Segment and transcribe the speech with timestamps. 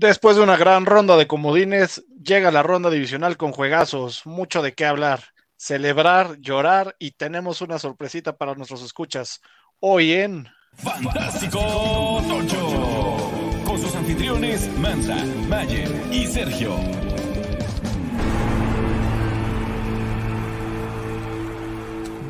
[0.00, 4.72] Después de una gran ronda de comodines, llega la ronda divisional con juegazos, mucho de
[4.72, 5.24] qué hablar,
[5.58, 9.42] celebrar, llorar y tenemos una sorpresita para nuestros escuchas.
[9.78, 11.60] Hoy en Fantástico
[12.26, 13.30] Tocho,
[13.66, 16.76] con sus anfitriones Mansa, Mayer y Sergio.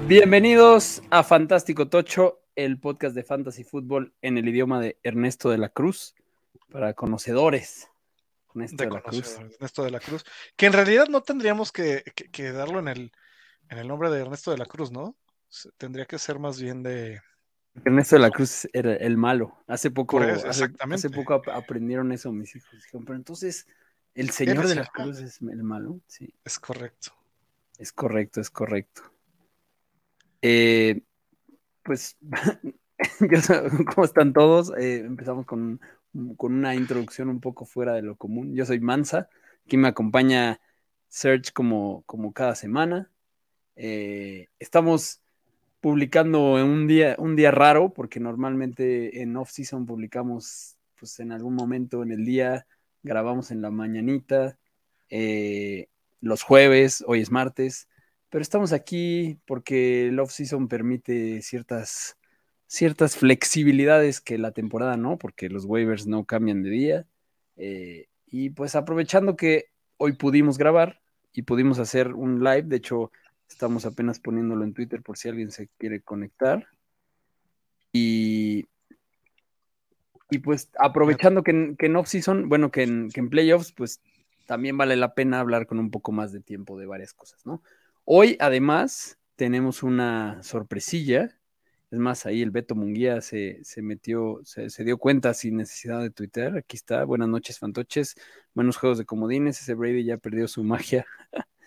[0.08, 5.58] Bienvenidos a Fantástico Tocho, el podcast de Fantasy Fútbol en el idioma de Ernesto de
[5.58, 6.16] la Cruz,
[6.70, 7.88] para conocedores.
[8.54, 9.38] Ernesto de, la Cruz.
[9.38, 10.24] Ernesto de la Cruz.
[10.56, 13.12] Que en realidad no tendríamos que, que, darlo en el,
[13.68, 15.16] en el nombre de Ernesto de la Cruz, ¿no?
[15.76, 17.20] Tendría que ser más bien de.
[17.84, 19.62] Ernesto de la Cruz era el malo.
[19.66, 22.70] Hace poco, hace, poco aprendieron eso mis hijos.
[22.72, 23.66] Dijeron, pero entonces,
[24.14, 26.00] ¿el señor de la Cruz es el malo?
[26.06, 26.34] Sí.
[26.44, 27.12] Es correcto.
[27.78, 29.02] Es correcto, es correcto.
[30.42, 31.02] Eh,
[31.82, 32.16] pues,
[33.94, 34.72] ¿cómo están todos?
[34.76, 35.80] Eh, empezamos con,
[36.12, 38.54] una introducción un poco fuera de lo común.
[38.54, 39.28] Yo soy Mansa,
[39.64, 40.60] aquí me acompaña
[41.08, 43.10] Serge como, como cada semana.
[43.76, 45.20] Eh, estamos
[45.80, 51.54] publicando en un día, un día raro, porque normalmente en off-season publicamos pues en algún
[51.54, 52.66] momento en el día,
[53.02, 54.58] grabamos en la mañanita,
[56.20, 57.88] los jueves, hoy es martes,
[58.28, 62.18] pero estamos aquí porque el off-season permite ciertas,
[62.70, 67.06] ciertas flexibilidades que la temporada no, porque los waivers no cambian de día.
[67.56, 71.00] Eh, y pues aprovechando que hoy pudimos grabar
[71.32, 73.10] y pudimos hacer un live, de hecho
[73.48, 76.68] estamos apenas poniéndolo en Twitter por si alguien se quiere conectar.
[77.92, 78.68] Y,
[80.30, 84.00] y pues aprovechando que en, que en off-season, bueno, que en, que en playoffs, pues
[84.46, 87.64] también vale la pena hablar con un poco más de tiempo de varias cosas, ¿no?
[88.04, 91.36] Hoy, además, tenemos una sorpresilla.
[91.90, 96.56] Es más, ahí el Beto Munguía se, metió, se, dio cuenta sin necesidad de Twitter.
[96.58, 97.04] Aquí está.
[97.04, 98.14] Buenas noches, fantoches.
[98.54, 99.60] Buenos juegos de comodines.
[99.60, 101.04] Ese Brady ya perdió su magia.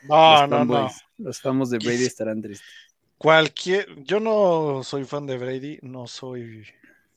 [0.08, 0.90] No, no, no.
[1.18, 2.68] Los famos de Brady estarán tristes.
[3.18, 6.66] Cualquier, yo no soy fan de Brady, no soy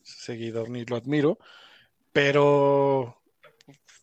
[0.03, 1.39] seguidor ni lo admiro,
[2.13, 3.21] pero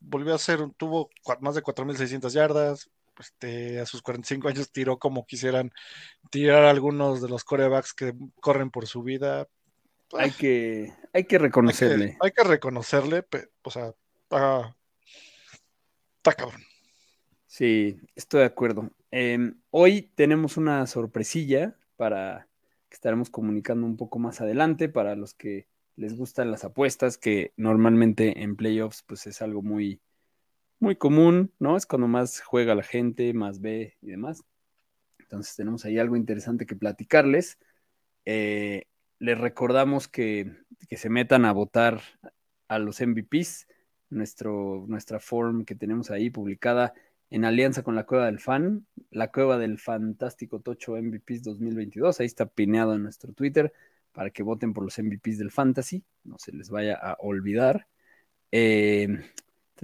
[0.01, 1.09] volvió a ser, tuvo
[1.39, 5.71] más de 4.600 yardas, este, a sus 45 años tiró como quisieran
[6.29, 9.47] tirar algunos de los corebacks que corren por su vida.
[10.13, 12.17] Hay que, hay que reconocerle.
[12.21, 13.25] Hay que, reconocerle,
[13.63, 13.93] o sea,
[14.23, 14.75] está,
[16.35, 16.61] cabrón.
[17.47, 18.91] Sí, estoy de acuerdo.
[19.11, 22.47] Em, hoy tenemos una sorpresilla para
[22.89, 27.53] que estaremos comunicando un poco más adelante para los que les gustan las apuestas, que
[27.55, 30.01] normalmente en playoffs pues es algo muy,
[30.83, 31.77] muy común, ¿no?
[31.77, 34.43] Es cuando más juega la gente, más ve y demás.
[35.17, 37.57] Entonces tenemos ahí algo interesante que platicarles.
[38.25, 38.83] Eh,
[39.17, 40.51] les recordamos que,
[40.91, 42.01] se metan a votar
[42.67, 43.65] a los MVPs,
[44.09, 46.93] nuestro, nuestra form que tenemos ahí publicada
[47.31, 52.19] en alianza con la Cueva del Fan, la Cueva del Fantástico Tocho MVPs 2022.
[52.19, 53.73] Ahí está pineado en nuestro Twitter
[54.11, 57.87] para que voten por los MVPs del Fantasy, no se les vaya a olvidar.
[58.51, 59.07] Eh,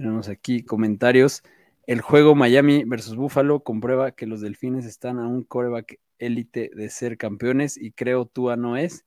[0.00, 1.42] tenemos aquí comentarios.
[1.86, 6.88] El juego Miami versus Buffalo comprueba que los delfines están a un coreback élite de
[6.88, 9.04] ser campeones y creo Tua no es.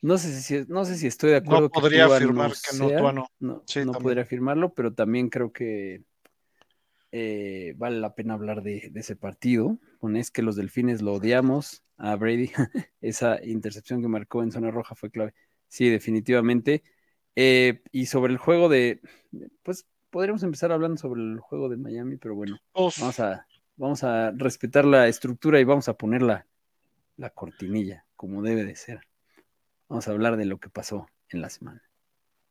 [0.00, 1.62] No sé si, no sé si estoy de acuerdo.
[1.62, 3.28] No podría afirmar que no, Tua no.
[3.40, 3.62] No,
[3.92, 6.02] podría afirmarlo, pero también creo que
[7.12, 9.78] eh, vale la pena hablar de, ese partido.
[9.98, 12.52] Con es que los delfines lo odiamos a Brady.
[13.00, 15.34] Esa intercepción que marcó en zona roja fue clave.
[15.68, 16.84] Sí, definitivamente.
[17.34, 19.00] Eh, y sobre el juego de,
[19.62, 23.46] pues podríamos empezar hablando sobre el juego de Miami, pero bueno, vamos a,
[23.76, 26.46] vamos a respetar la estructura y vamos a poner la,
[27.34, 29.00] cortinilla, como debe de ser.
[29.90, 31.82] Vamos a hablar de lo que pasó en la semana.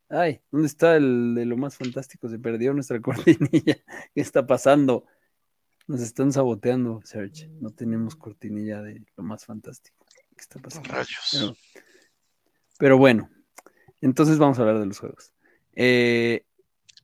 [0.10, 2.30] Ay, ¿dónde está el de lo más fantástico?
[2.30, 3.78] Se perdió nuestra cortinilla.
[4.14, 5.08] ¿Qué está pasando?
[5.88, 7.48] Nos están saboteando, Serge.
[7.60, 10.06] No tenemos cortinilla de lo más fantástico.
[10.36, 10.88] ¿Qué está pasando?
[10.88, 11.56] Rayos.
[12.78, 13.28] Pero, bueno,
[14.02, 15.34] entonces vamos a hablar de los juegos.
[15.74, 16.46] Eh,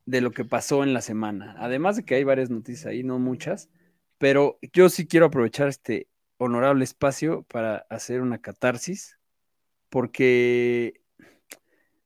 [0.06, 1.56] de lo que pasó en la semana.
[1.60, 3.70] Además de que hay varias noticias ahí, no muchas,
[4.18, 9.20] pero yo sí quiero aprovechar este honorable espacio para hacer una catarsis,
[9.90, 11.02] porque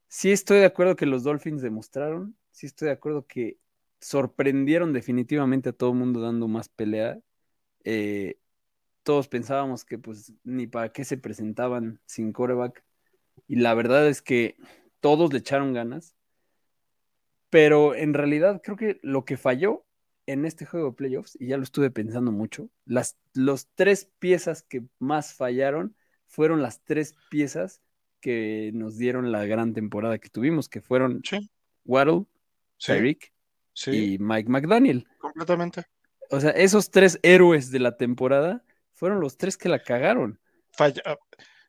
[0.08, 3.58] sí estoy de acuerdo que los Dolphins demostraron, sí estoy de acuerdo que
[4.00, 7.20] sorprendieron definitivamente a todo el mundo dando más pelea.
[7.84, 8.38] Eh,
[9.04, 12.84] todos pensábamos que pues ni para qué se presentaban sin coreback.
[13.48, 14.58] Y la verdad es que
[15.00, 16.16] todos le echaron ganas.
[17.50, 19.86] Pero en realidad creo que lo que falló
[20.28, 24.64] en este juego de playoffs, y ya lo estuve pensando mucho, las los tres piezas
[24.64, 25.96] que más fallaron
[26.28, 27.82] fueron las tres piezas
[28.22, 31.22] que nos dieron la gran temporada que tuvimos, que fueron
[31.86, 32.26] Waddle,
[32.84, 33.32] Tyreek
[33.74, 35.06] Sí, y Mike McDaniel.
[35.20, 35.84] completamente.
[36.32, 38.64] O sea, esos tres héroes de la temporada
[38.94, 40.40] fueron los tres que la cagaron.
[40.72, 41.18] Falla- ah,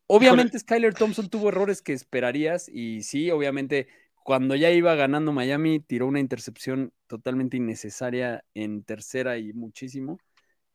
[0.06, 3.88] Obviamente Skyler Thompson tuvo errores que esperarías y sí, obviamente
[4.26, 10.18] cuando ya iba ganando Miami tiró una intercepción totalmente innecesaria en tercera y muchísimo,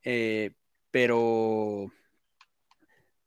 [0.03, 0.53] eh,
[0.91, 1.91] pero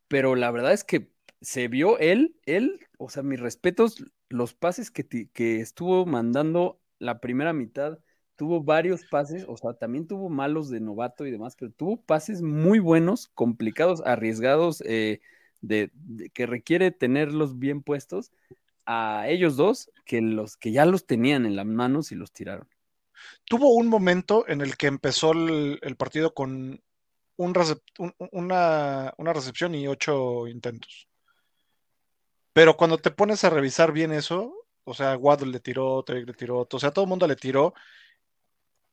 [0.08, 1.10] pero la verdad es que
[1.40, 7.20] se vio él, él, o sea, mis respetos, los pases que, que estuvo mandando la
[7.20, 7.98] primera mitad,
[8.36, 12.42] tuvo varios pases, o sea, también tuvo malos de novato y demás, pero tuvo pases
[12.42, 15.20] muy buenos, complicados, arriesgados, eh,
[15.60, 15.90] de-
[16.32, 18.32] que requiere tenerlos bien puestos
[18.86, 22.68] a ellos dos, que los que ya los tenían en las manos y los tiraron.
[23.46, 26.82] tuvo un momento en el que empezó el, el partido con
[27.36, 31.08] un recep- un- una, una recepción y ocho intentos.
[32.52, 34.54] Pero cuando te pones a revisar bien eso,
[34.84, 37.74] o sea, Waddle le tiró, Tarek le tiró, o sea, todo el mundo le tiró.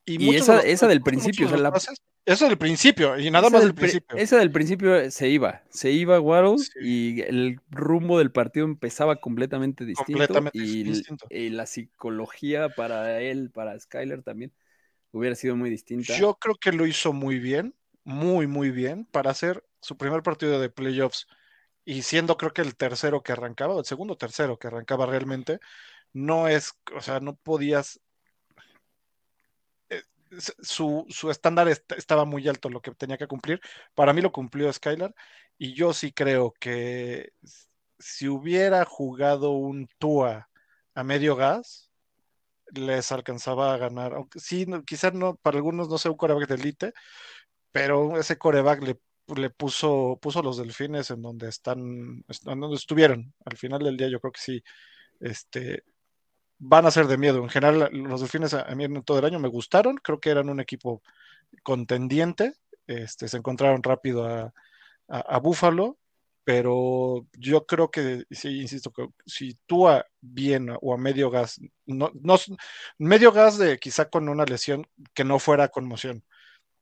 [0.06, 3.50] Y, esa- los- esa del principio, o sea, la- pases- eso del principio, y nada
[3.50, 4.18] más del del pri- principio.
[4.18, 6.72] Esa del principio se iba, se iba Waddle Sí.
[6.82, 10.12] y el rumbo del partido empezaba completamente distinto.
[10.12, 11.26] Completamente y, distinto.
[11.30, 14.54] y la psicología para él, para Skyler también,
[15.12, 16.16] hubiera sido muy distinta.
[16.18, 20.60] Yo creo que lo hizo muy bien, muy, muy bien, para hacer su primer partido
[20.60, 21.28] de playoffs
[21.84, 25.60] y siendo creo que el tercero que arrancaba, o el segundo tercero que arrancaba realmente,
[26.14, 28.00] no es, o sea, no podías,
[30.62, 33.60] su, su estándar est- estaba muy alto lo que tenía que cumplir.
[33.96, 35.14] Para mí lo cumplió Skylar
[35.58, 37.32] y yo sí creo que
[38.00, 40.50] si hubiera jugado un Tua
[40.96, 41.92] a medio gas,
[42.74, 44.14] les alcanzaba a ganar.
[44.14, 46.94] Aunque sí, no- quizás no, para algunos no sea un coreback de elite,
[47.72, 49.00] pero ese coreback le,
[49.36, 53.34] le puso, puso los delfines en donde están, est- en donde estuvieron.
[53.46, 54.64] Al final del día yo creo que sí,
[55.22, 55.84] este,
[56.64, 57.40] van a ser de miedo.
[57.40, 60.50] En general, los delfines a, mí en todo el año me gustaron, creo que eran
[60.50, 61.02] un equipo
[61.64, 62.54] contendiente,
[62.88, 64.54] este, se encontraron rápido a,
[65.08, 65.98] a, Buffalo,
[66.44, 71.60] pero yo creo que, sí, insisto, que si tú a bien o a medio gas,
[71.86, 72.36] no, no,
[73.00, 76.24] medio gas de quizá con una lesión que no fuera conmoción,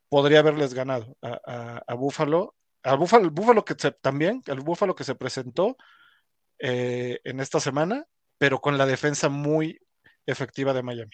[0.09, 4.95] podría haberles ganado a, a, Buffalo, al Buffalo, el Buffalo que se, también, el Buffalo
[4.95, 5.77] que se presentó
[6.59, 8.05] eh, en esta semana,
[8.39, 9.79] pero con la defensa muy
[10.25, 11.11] efectiva de Miami.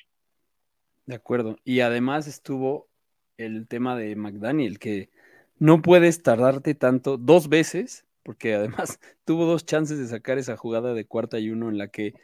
[1.06, 1.57] De acuerdo.
[1.63, 2.89] Y además estuvo
[3.38, 5.12] el tema de McDaniel, que
[5.60, 10.94] no puedes tardarte tanto dos veces, porque además tuvo dos chances de sacar esa jugada
[10.94, 12.16] de cuarta y uno en la que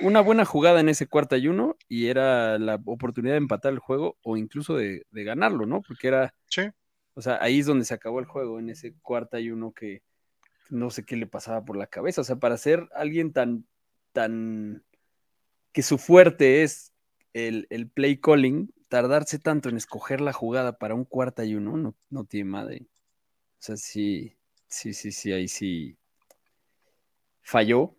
[0.00, 3.80] una buena jugada en ese cuarta y uno y era la oportunidad de empatar el
[3.80, 5.82] juego o incluso de, de ganarlo, ¿no?
[5.82, 6.62] Porque era, Sí.
[7.14, 10.02] o sea, ahí es donde se acabó el juego, en ese cuarta y uno que
[10.70, 12.22] no sé qué le pasaba por la cabeza.
[12.22, 13.66] O sea, para ser alguien tan,
[14.18, 14.82] tan,
[15.70, 16.92] que su fuerte es
[17.34, 21.76] el, el play calling, tardarse tanto en escoger la jugada para un cuarta y uno
[21.76, 22.88] no, no tiene madre.
[23.60, 24.36] O sea, sí,
[24.66, 25.96] sí, sí, sí, ahí sí
[27.42, 27.94] falló,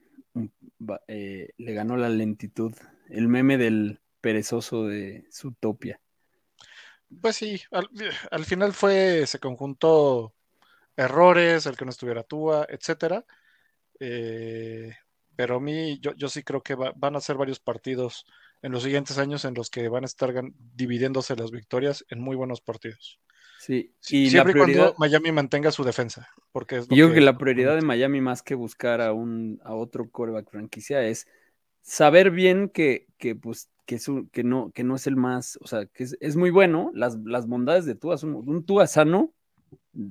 [1.08, 2.76] eh, le ganó la lentitud,
[3.10, 6.02] el meme del perezoso de Zootopia.
[7.22, 7.90] Pues sí, al,
[8.30, 10.36] al final fue, se conjuntó
[10.98, 13.26] errores, el que no estuviera Tua, etcétera.
[14.02, 14.94] Eh,
[15.40, 18.26] pero a mí, yo, yo sí creo que va- van a ser varios partidos
[18.62, 20.34] en los siguientes años en los que van a estar
[20.76, 23.22] dividiéndose las victorias en muy buenos partidos.
[23.58, 27.16] Sí, y la siempre y cuando Miami mantenga su defensa, porque es lo yo creo
[27.16, 27.82] que la prioridad de.
[27.84, 31.26] Miami más que buscar a un a otro quarterback franquicia es
[31.82, 33.98] saber bien que, que pues que,
[34.34, 37.16] que no que no es el más, o sea, que es, es muy bueno, las,
[37.24, 39.34] las bondades de Tua son un Tua sano,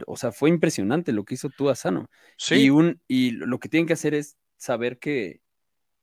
[0.07, 2.07] o sea, fue impresionante lo que hizo Tua sano.
[2.50, 5.43] Y Sí, un y lo que tienen que hacer es saber que,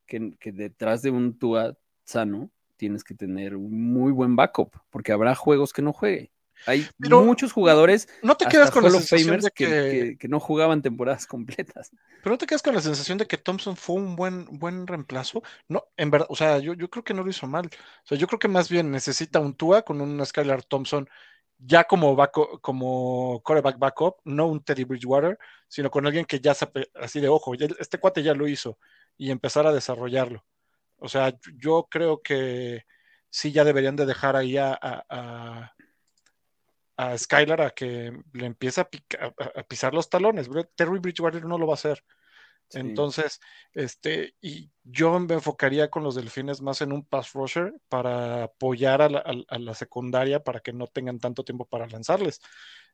[0.08, 5.12] que, que detrás de un Tua sano tienes que tener un muy buen backup, porque
[5.12, 6.32] habrá juegos que no juegue.
[6.66, 10.18] Hay Pero muchos jugadores no te quedas con la sensación Famers de que, que, que-
[10.18, 11.92] que no jugaban temporadas completas.
[12.22, 15.44] pero no te quedas con la sensación de que Thompson fue un buen, buen reemplazo.
[15.68, 17.68] No, en verdad, o sea, yo, yo creo que no lo hizo mal.
[17.68, 21.08] O sea, yo creo que más bien necesita un Tua con un Skylar Thompson
[21.58, 26.54] ya como backup, como quarterback backup, no un Teddy Bridgewater, sino con alguien que ya
[26.54, 28.78] sabe, así de ojo, este cuate ya lo hizo
[29.18, 30.46] y empezar a desarrollarlo.
[30.98, 32.86] O sea, yo creo que
[33.30, 35.74] sí ya deberían de dejar ahí a, a,
[36.98, 38.90] a- Skylar a que le empiece a-
[39.60, 40.50] a pisar los talones.
[40.76, 42.04] Terry Bridgewater no lo va a hacer.
[42.72, 43.40] Entonces,
[43.74, 49.02] este, y yo me enfocaría con los delfines más en un pass rusher para apoyar
[49.02, 52.42] a la, secundaria para que no tengan tanto tiempo para lanzarles.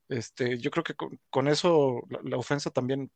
[0.10, 0.96] Este, yo creo que
[1.30, 3.12] con, eso la, la ofensa también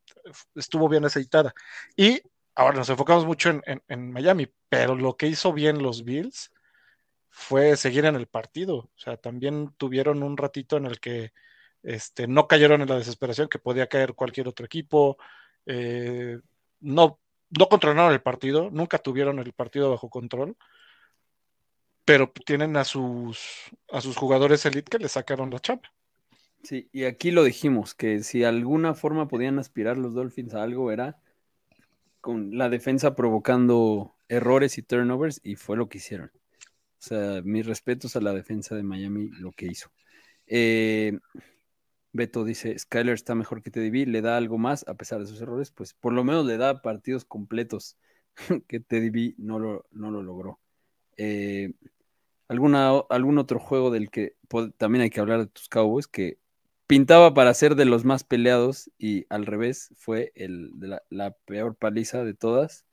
[0.54, 1.54] estuvo bien aceitada.
[1.96, 2.22] Y
[2.54, 6.50] ahora nos enfocamos mucho en, en- en Miami, pero lo que hizo bien los Bills
[7.28, 8.76] fue seguir en el partido.
[8.76, 11.32] O sea, también tuvieron un ratito en el que
[11.82, 15.18] este, no cayeron en la desesperación que podía caer cualquier otro equipo.
[15.66, 16.38] Eh,
[16.80, 17.18] no,
[17.50, 20.56] no controlaron el partido, nunca tuvieron el partido bajo control,
[22.04, 23.40] pero tienen a sus,
[23.90, 25.92] a sus jugadores elite que le sacaron la chapa.
[26.62, 30.90] Sí, y aquí lo dijimos, que si alguna forma podían aspirar los Dolphins a algo
[30.90, 31.18] era
[32.20, 36.32] con la defensa provocando errores y turnovers, y fue lo que hicieron.
[36.34, 39.92] O sea, mis respetos a la defensa de Miami, lo que hizo.
[40.46, 41.16] Eh,
[42.16, 45.40] Beto dice, Skyler está mejor que TDB, le da algo más a pesar de sus
[45.40, 47.96] errores, pues por lo menos le da partidos completos
[48.66, 50.58] que TDB no lo, no lo logró.
[51.16, 51.72] Eh,
[52.48, 54.36] ¿alguna, ¿Algún otro juego del que
[54.76, 56.38] también hay que hablar de tus Cowboys que
[56.86, 60.32] pintaba para ser de los más peleados y al revés fue
[61.10, 62.84] la, peor paliza de todas?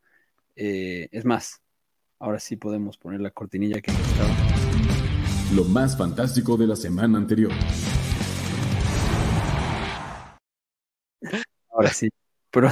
[0.56, 1.62] Eh, es más,
[2.20, 4.30] ahora sí podemos poner la cortinilla que estaba.
[5.54, 7.52] Lo más fantástico de la semana anterior.
[11.74, 12.10] Ahora sí,
[12.52, 12.70] pero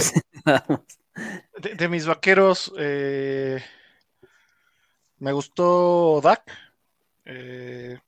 [1.58, 3.62] de, de, mis vaqueros, eh,
[5.18, 6.44] me gustó Dak.
[7.26, 8.00] Eh,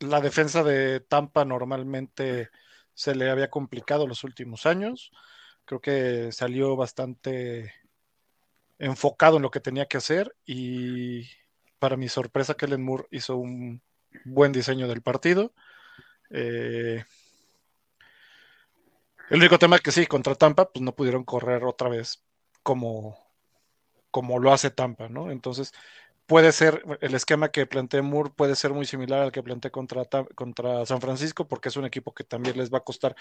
[0.00, 2.50] la defensa de Tampa normalmente
[2.94, 5.10] se le había complicado los últimos años.
[5.64, 7.72] Creo que salió bastante
[8.78, 11.28] enfocado en lo que tenía que hacer y
[11.78, 13.82] para mi sorpresa Kellen Moore hizo un
[14.24, 15.52] buen diseño del partido.
[16.30, 17.04] Eh,
[19.30, 22.22] el único tema es que sí, contra Tampa, pues no pudieron correr otra vez
[22.62, 23.18] como,
[24.10, 25.30] como lo hace Tampa, ¿no?
[25.30, 25.72] Entonces,
[26.26, 30.04] puede ser, el esquema que plantea Moore puede ser muy similar al que planteé contra,
[30.34, 33.16] contra San Francisco, porque es un equipo que también les va a costar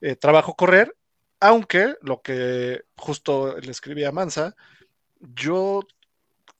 [0.00, 0.96] eh, trabajo correr,
[1.40, 4.56] aunque lo que justo le escribí a Mansa,
[5.20, 5.82] yo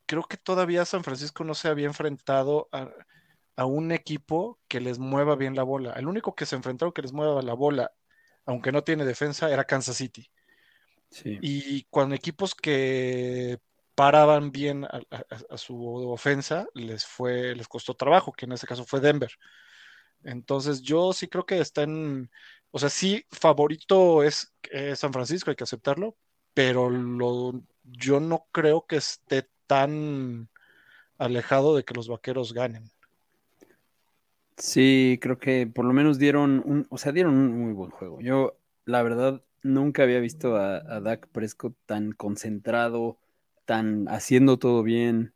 [0.06, 2.90] creo que todavía San Francisco no se había enfrentado a,
[3.56, 5.92] a un equipo que les mueva bien la bola.
[5.94, 7.92] El único que se enfrentaron que les mueva la bola
[8.46, 10.30] aunque no tiene defensa, era Kansas City.
[11.22, 13.58] Y cuando equipos que
[13.94, 19.00] paraban bien a, su ofensa, les fue, les costó trabajo, que en este caso fue
[19.00, 19.30] Denver.
[20.24, 22.30] Entonces, yo sí creo que está en,
[22.70, 24.52] o sea, sí, favorito es,
[24.94, 26.16] San Francisco, hay que aceptarlo,
[26.52, 30.50] pero lo, yo no creo que esté tan
[31.18, 32.90] alejado de que los vaqueros ganen.
[34.56, 38.20] Sí, creo que por lo menos dieron un, o sea, dieron un muy buen juego.
[38.20, 43.18] Yo, la verdad, nunca había visto a, a Dak Prescott tan concentrado,
[43.66, 45.34] tan haciendo todo bien,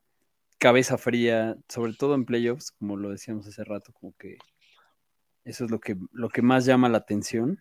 [0.58, 4.38] cabeza fría, sobre todo en playoffs, como lo decíamos hace rato, como que
[5.44, 7.60] eso es lo que, lo que más llama la atención.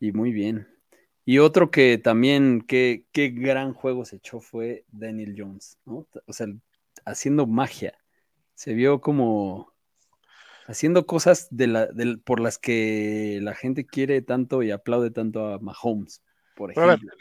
[0.00, 0.68] Y muy bien.
[1.24, 6.06] Y otro que también, qué, qué gran juego se echó fue Daniel Jones, ¿no?
[6.26, 6.46] O sea,
[7.04, 7.94] haciendo magia.
[8.54, 9.72] Se vio como
[10.66, 11.88] haciendo cosas de la,
[12.24, 16.22] por las que la gente quiere tanto y aplaude tanto a Mahomes.
[16.56, 17.12] Por ejemplo.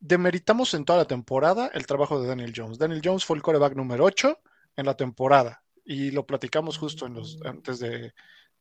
[0.00, 2.76] demeritamos en toda la temporada el trabajo de Daniel Jones.
[2.76, 4.36] Daniel Jones fue el coreback número 8
[4.76, 8.12] en la temporada y lo platicamos justo en los, antes de,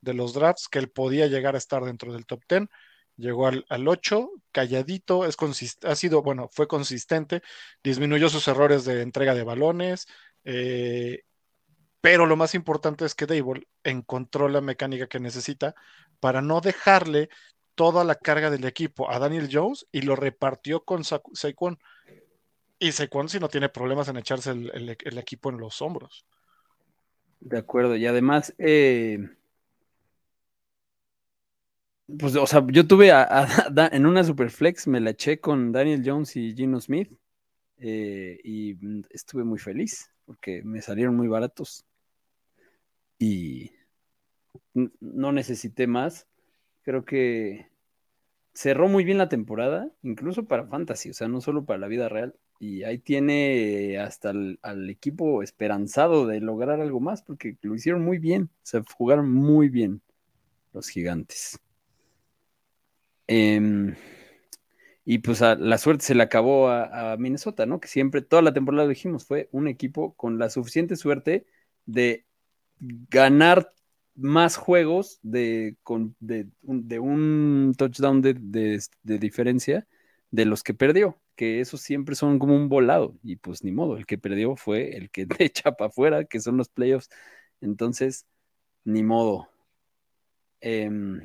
[0.01, 2.67] los drafts, que él podía llegar a estar dentro del top 10.
[3.17, 5.36] Llegó al, 8, calladito, es
[5.84, 7.41] ha sido, bueno, fue consistente,
[7.84, 10.08] disminuyó sus errores de entrega de balones,
[10.46, 11.24] eh,
[12.01, 15.75] pero lo más importante es que Dable encontró la mecánica que necesita
[16.20, 17.29] para no dejarle
[17.75, 21.77] toda la carga del equipo a Daniel Jones y lo repartió con Sa Saquon.
[22.77, 26.25] Y Saquon si no tiene problemas en echarse el, equipo en los hombros.
[27.41, 29.20] De acuerdo, y además, eh,
[32.18, 33.12] pues, o sea, yo tuve
[33.91, 37.12] en una Superflex, me la eché con Daniel Jones y Gino Smith,
[37.77, 38.77] eh, y
[39.10, 41.86] estuve muy feliz porque me salieron muy baratos
[43.20, 43.72] y
[45.00, 46.28] no necesité más.
[46.84, 47.68] Creo que
[48.54, 52.10] cerró muy bien la temporada, incluso para Fantasy, o sea, no solo para la vida
[52.10, 52.36] real.
[52.60, 58.18] Y ahí tiene hasta al equipo esperanzado de lograr algo más, porque lo hicieron muy
[58.18, 60.02] bien, o sea, jugaron muy bien
[60.74, 61.60] los gigantes.
[63.28, 63.96] Em,
[65.06, 67.80] y pues la suerte se le acabó a, a, Minnesota, ¿no?
[67.80, 71.46] Que siempre, toda la temporada lo dijimos, fue un equipo con la suficiente suerte
[71.86, 72.26] de
[72.80, 73.74] ganar
[74.16, 75.78] más juegos de,
[76.20, 79.88] de, un touchdown de, diferencia
[80.32, 83.98] de los que perdió, que esos siempre son como un volado, y pues ni modo,
[83.98, 87.10] el que perdió fue el que te echa para afuera, que son los playoffs,
[87.62, 88.26] entonces,
[88.84, 89.50] ni modo.
[90.62, 91.22] Em,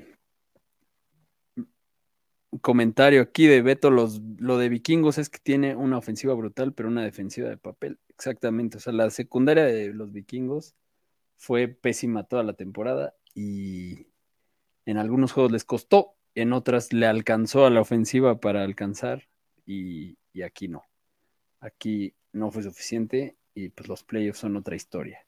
[2.60, 6.88] comentario aquí de Beto, los, lo de vikingos es que tiene una ofensiva brutal, pero
[6.88, 10.74] una defensiva de papel, exactamente, o sea, la secundaria de los vikingos
[11.36, 14.06] fue pésima toda la temporada y
[14.86, 19.28] en algunos juegos les costó, en otras le alcanzó a la ofensiva para alcanzar
[19.66, 20.84] y, y aquí no.
[21.60, 25.24] Aquí no fue suficiente y pues los playoffs son otra historia.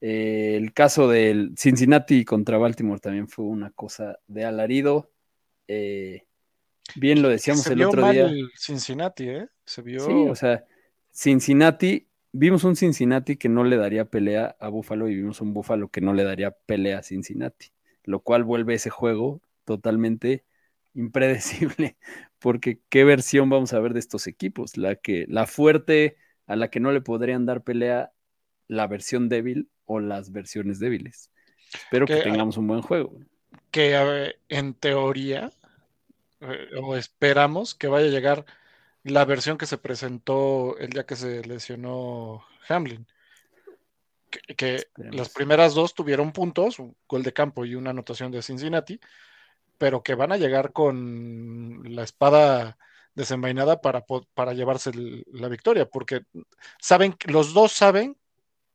[0.00, 5.10] Eh, el caso del Cincinnati contra Baltimore también fue una cosa de alarido.
[5.66, 6.24] Eh,
[6.94, 8.26] bien lo decíamos Se el vio otro mal día.
[8.26, 9.48] el Cincinnati, ¿eh?
[9.64, 10.00] Se vio.
[10.00, 10.64] Sí, o sea,
[11.10, 12.06] Cincinnati,
[12.38, 16.00] vimos un Cincinnati que no le daría pelea a Buffalo y vimos un Buffalo que
[16.00, 17.68] no le daría pelea a Cincinnati,
[18.04, 20.44] lo cual vuelve ese juego totalmente
[20.94, 21.96] impredecible,
[22.38, 26.16] porque qué versión vamos a ver de estos equipos, la que la fuerte
[26.46, 28.12] a la que no le podrían dar pelea,
[28.68, 31.30] la versión débil o las versiones débiles.
[31.74, 33.18] Espero que Que- tengamos un buen juego.
[33.70, 35.50] que a ver, en teoría,
[36.40, 38.46] eh, o esperamos que vaya a llegar
[39.06, 43.06] la versión que se presentó el día que se lesionó Hamlin.
[44.56, 48.98] Que, las primeras dos tuvieron puntos, un gol de campo y una anotación de Cincinnati,
[49.78, 52.76] pero que van a llegar con la espada
[53.14, 56.22] desenvainada para, para llevarse el- la victoria, porque
[56.80, 58.16] saben, los dos saben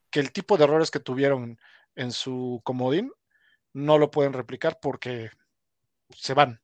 [0.10, 1.60] que el tipo de errores que tuvieron
[1.96, 3.12] en su comodín
[3.74, 5.30] no lo pueden replicar porque
[6.10, 6.61] se van.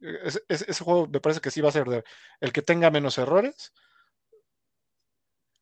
[0.00, 2.04] Ese, juego me parece que sí va a ser de
[2.40, 3.72] el que tenga menos errores.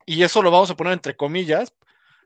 [0.07, 1.75] Y eso lo vamos a poner entre comillas,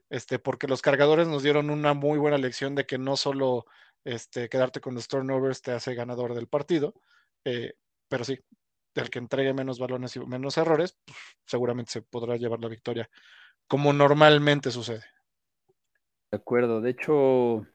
[0.08, 3.66] este, porque los cargadores nos dieron una muy buena lección de que no solo
[4.04, 6.94] este, quedarte con los turnovers te hace ganador del partido,
[7.44, 7.74] eh,
[8.08, 8.38] pero sí,
[8.94, 13.08] el que entregue menos balones y menos errores, pues, seguramente se podrá llevar la victoria,
[13.66, 15.04] como normalmente sucede.
[16.30, 17.66] De acuerdo, de hecho,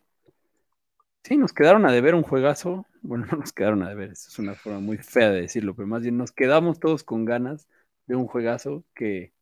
[1.23, 2.85] sí, nos quedaron a deber un juegazo.
[3.07, 5.87] Bueno, no nos quedaron a deber, eso es una forma muy fea de decirlo, pero
[5.87, 7.67] más bien nos quedamos todos con ganas
[8.05, 9.33] de un juegazo que,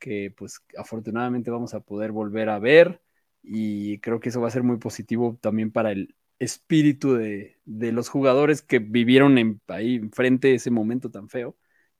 [0.00, 3.00] que pues afortunadamente vamos a poder volver a ver
[3.42, 7.92] y creo que eso va a ser muy positivo también para el espíritu de, de
[7.92, 11.56] los jugadores que vivieron ahí enfrente ese momento tan feo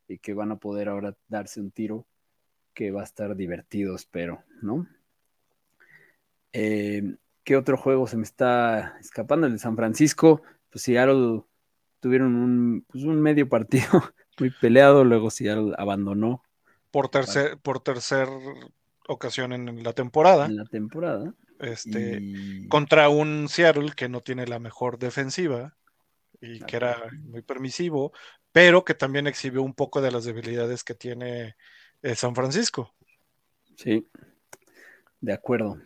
[0.08, 2.06] y que van a poder ahora darse un tiro
[2.74, 4.88] que va a estar divertido, espero, ¿no?
[6.52, 9.46] Eh, ¿Qué otro juego se me está escapando?
[9.46, 10.42] El de San Francisco.
[10.70, 11.42] Pues Seattle
[12.00, 13.88] tuvieron un, pues, un medio partido
[14.38, 16.42] muy peleado, luego Seattle abandonó
[16.90, 18.28] Por tercer, por tercer
[19.09, 21.35] ocasión en la temporada, en la temporada.
[21.59, 25.76] este, y- contra un Seattle que no tiene la mejor defensiva
[26.40, 28.12] y que era muy permisivo,
[28.52, 31.56] pero que también exhibió un poco de las debilidades que tiene
[32.02, 32.94] eh, San Francisco.
[33.76, 34.09] Sí,
[35.20, 35.78] de acuerdo.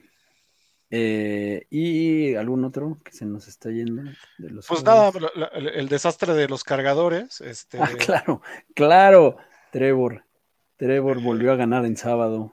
[0.97, 4.03] Eh, ¿Y algún otro que se nos está yendo
[4.39, 5.11] de los Pues nada,
[5.55, 8.43] el, el desastre de los cargadores, este, Ah, claro,
[8.75, 9.37] claro.
[9.73, 10.25] Trevor.
[10.77, 12.53] Trevor volvió a ganar en sábado.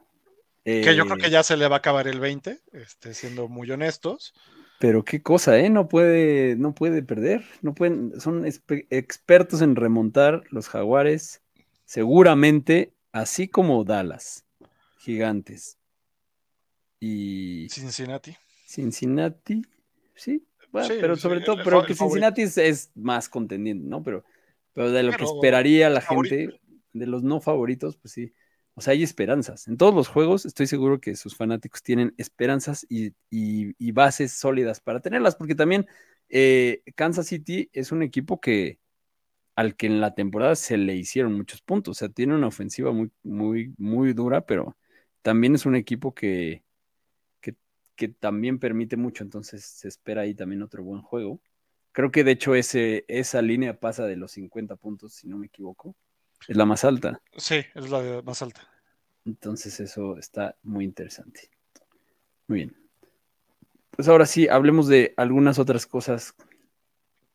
[0.64, 3.48] que yo creo Eh, que ya se le va a acabar el 20, este, siendo
[3.48, 4.34] muy honestos.
[4.80, 5.70] Pero qué cosa, ¿eh?
[5.70, 7.44] No puede, no puede perder.
[7.62, 8.46] No pueden, son
[8.90, 11.44] expertos en remontar los jaguares.
[11.86, 14.46] Seguramente, así como Dallas,
[14.98, 15.78] gigantes.
[17.02, 18.38] Y Cincinnati.
[18.66, 19.64] Cincinnati,
[20.16, 20.48] sí.
[20.72, 22.00] Bueno, Sí, pero sobre todo, el pero que el.
[22.00, 24.04] Cincinnati es, es más contendiente, ¿no?
[24.04, 24.24] Pero,
[24.74, 26.36] pero de lo que esperaría la favorito.
[26.36, 26.62] gente,
[26.94, 28.34] de los no favoritos, pues sí.
[28.76, 29.68] O sea, hay esperanzas.
[29.68, 34.34] En todos los juegos estoy seguro que sus fanáticos tienen esperanzas y, y- y bases
[34.34, 35.88] sólidas para tenerlas, porque también
[36.30, 38.80] eh, Kansas City es un equipo que
[39.56, 41.98] al que en la temporada se le hicieron muchos puntos.
[41.98, 44.78] O sea, tiene una ofensiva muy, muy, muy dura, pero
[45.22, 46.64] también es un equipo que,
[47.96, 49.24] que, también permite mucho.
[49.24, 51.40] Entonces se espera ahí también otro buen juego.
[51.92, 55.48] Creo que de hecho ese, esa línea pasa de los 50 puntos, si no me
[55.48, 55.96] equivoco.
[56.48, 57.22] Es la más alta.
[57.38, 58.68] Sí, es la más alta.
[59.26, 61.50] Entonces eso está muy interesante.
[62.48, 62.76] Muy bien.
[63.92, 66.34] Pues ahora sí, hablemos de algunas otras cosas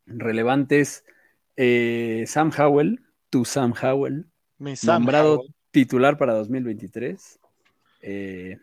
[0.06, 1.04] relevantes.
[1.56, 4.26] Eh, Sam Howell, tu Sam Howell,
[4.58, 5.54] Mi Sam nombrado Howell.
[5.70, 7.38] titular para 2023.
[8.02, 8.58] Eh,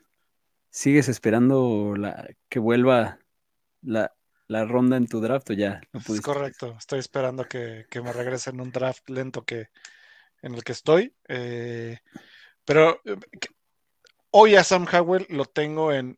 [0.75, 3.19] ¿Sigues esperando la, que vuelva
[3.83, 4.11] la,
[4.47, 8.11] la ronda en tu draft o ya no Es correcto, estoy esperando que, que me
[8.11, 9.67] regrese en un draft lento que,
[10.41, 11.13] en el que estoy.
[11.27, 11.99] eh,
[12.65, 13.49] pero eh, que-
[14.31, 16.17] hoy a Sam Howell lo tengo en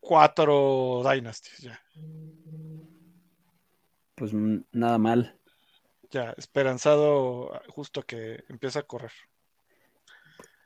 [0.00, 1.80] cuatro Dynasties ya.
[4.16, 5.38] Pues mm, nada mal.
[6.10, 9.12] Ya, esperanzado ah, justo que empiece a correr.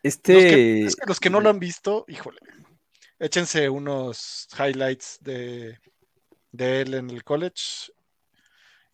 [0.04, 2.38] Los Este, que, es que los que no lo han visto, híjole,
[3.18, 5.78] échense unos highlights de,
[6.52, 7.90] de él en el college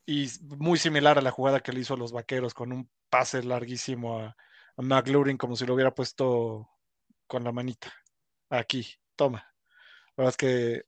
[0.06, 3.42] y muy similar a la jugada que le hizo a los vaqueros con un pase
[3.42, 4.36] larguísimo a,
[4.76, 6.68] a McLaurin como si lo hubiera puesto
[7.26, 7.92] con la manita.
[8.48, 9.38] aquí, toma.
[10.16, 10.84] La verdad es que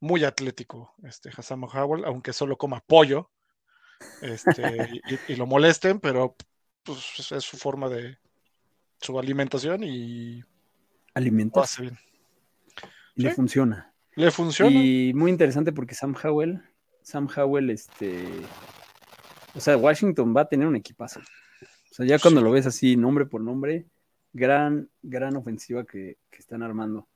[0.00, 3.30] muy atlético este Hassan Howell, aunque solo coma pollo
[4.20, 6.36] este, y, lo molesten, pero
[6.82, 8.18] pues, es su forma de
[9.00, 10.42] su alimentación y
[11.14, 11.98] alimentarse bien.
[13.16, 13.92] Y le funciona.
[14.16, 14.70] Le funciona.
[14.70, 16.62] Y muy interesante porque Sam Howell,
[17.02, 18.26] Sam Howell, este,
[19.54, 21.20] o sea, Washington va a tener un equipazo.
[21.20, 23.86] O sea, ya cuando lo ves así, nombre por nombre,
[24.32, 27.08] gran, gran ofensiva que, están armando.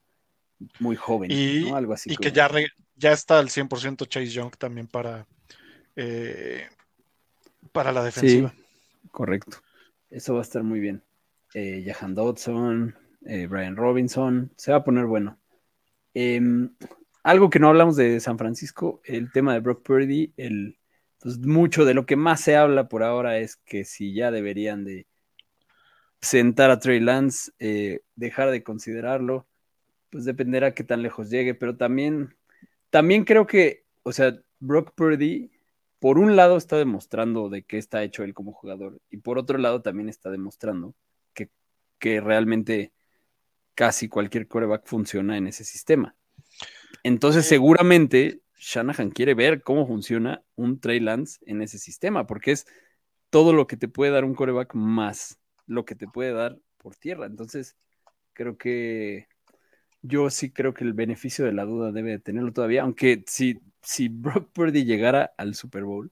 [0.81, 1.77] Muy joven, y, ¿no?
[1.77, 2.13] Algo así.
[2.13, 2.51] Y que ya,
[2.97, 5.27] ya está al 100% Chase Young también para,
[5.95, 6.67] eh,
[7.73, 8.53] para la defensiva.
[9.11, 9.59] correcto.
[10.11, 11.03] Eso va a estar muy bien.
[11.55, 12.95] Eh, Jahan Dodson,
[13.27, 15.39] eh, Brian Robinson, se va a poner bueno.
[16.15, 16.75] Em,
[17.23, 20.79] algo que no hablamos de San Francisco, el tema de Brock Purdy, el,
[21.21, 24.85] pues mucho de lo que más se habla por ahora es que si ya deberían
[24.85, 25.07] de
[26.21, 29.47] sentar a Trey Lance, eh, dejar de considerarlo,
[30.11, 32.37] pues dependerá qué tan lejos llegue, pero también,
[32.91, 35.51] también creo que, o sea, Brock Purdy,
[36.01, 39.59] por un lado está demostrando de qué está hecho él como jugador, y por otro
[39.59, 40.95] lado también está demostrando
[41.99, 42.93] que, realmente
[43.75, 46.17] casi cualquier coreback funciona en ese sistema.
[47.05, 52.67] Entonces, seguramente Shanahan quiere ver cómo funciona un Trey Lance en ese sistema, porque es
[53.31, 56.97] todo lo que te puede dar un coreback más lo que te puede dar por
[56.97, 57.27] tierra.
[57.27, 57.77] Entonces,
[58.33, 59.29] creo que
[60.03, 63.61] yo sí creo que el beneficio de la duda debe de tenerlo todavía, aunque si,
[63.83, 66.11] si Brock Purdy llegara al Super Bowl,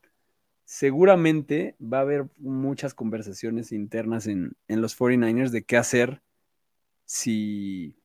[0.67, 6.21] seguramente va a haber muchas conversaciones internas en, en los 49ers de qué hacer
[7.07, 7.97] si,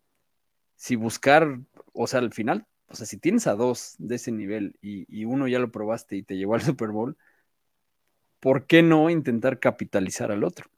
[0.78, 1.60] si buscar,
[1.92, 5.48] o sea, al final o sea, si tienes a dos de ese nivel y, uno
[5.48, 7.18] ya lo probaste y te llevó al Super Bowl,
[8.40, 10.70] ¿por qué no intentar capitalizar al otro?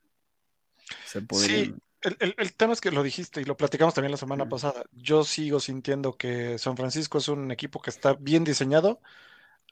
[1.32, 4.84] Sí, el, tema es que lo dijiste y lo platicamos también la semana pasada.
[4.92, 9.02] Yo sigo sintiendo que San Francisco es un equipo que está bien diseñado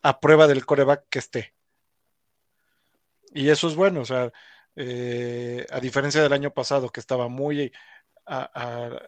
[0.01, 1.53] a prueba del coreback que esté.
[3.31, 4.31] Y eso es bueno, o sea,
[4.75, 7.71] eh, a diferencia del año pasado que estaba muy
[8.25, 8.99] a,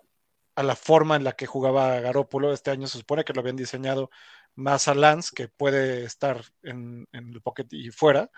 [0.55, 2.53] a la forma en la que jugaba Garópolo.
[2.53, 4.09] Este año se supone que lo habían diseñado
[4.55, 8.29] más a Lance, que puede estar en, el pocket y fuera.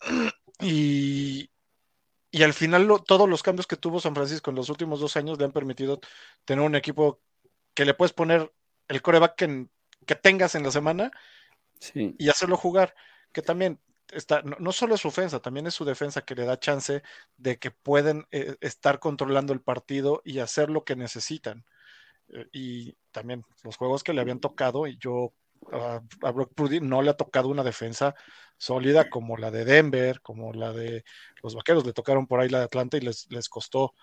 [0.60, 1.50] Y,
[2.30, 5.38] y al final todos los cambios que tuvo San Francisco en los últimos dos años
[5.38, 5.98] le han permitido
[6.44, 7.20] tener un equipo
[7.74, 8.52] que le puedes poner
[8.86, 9.66] el coreback que,
[10.06, 11.10] que tengas en la semana
[11.94, 12.94] y hacerlo jugar.
[13.32, 13.80] Que también
[14.58, 17.02] no, solo es su ofensa, también es su defensa que le da chance
[17.36, 21.64] de que pueden eh, estar controlando el partido y hacer lo que necesitan.
[22.28, 25.32] Eh, y también los juegos que le habían tocado, y yo
[25.72, 26.00] a,
[26.32, 28.14] Brock Purdy no le ha tocado una defensa
[28.56, 31.04] sólida como la de Denver, como la de
[31.42, 33.94] los vaqueros, le tocaron por ahí la de Atlanta y les, les costó.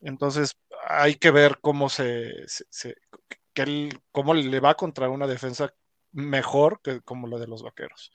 [0.00, 2.32] Entonces hay que ver cómo se,
[4.10, 5.74] cómo le va contra una defensa
[6.12, 8.12] mejor que como la de los vaqueros.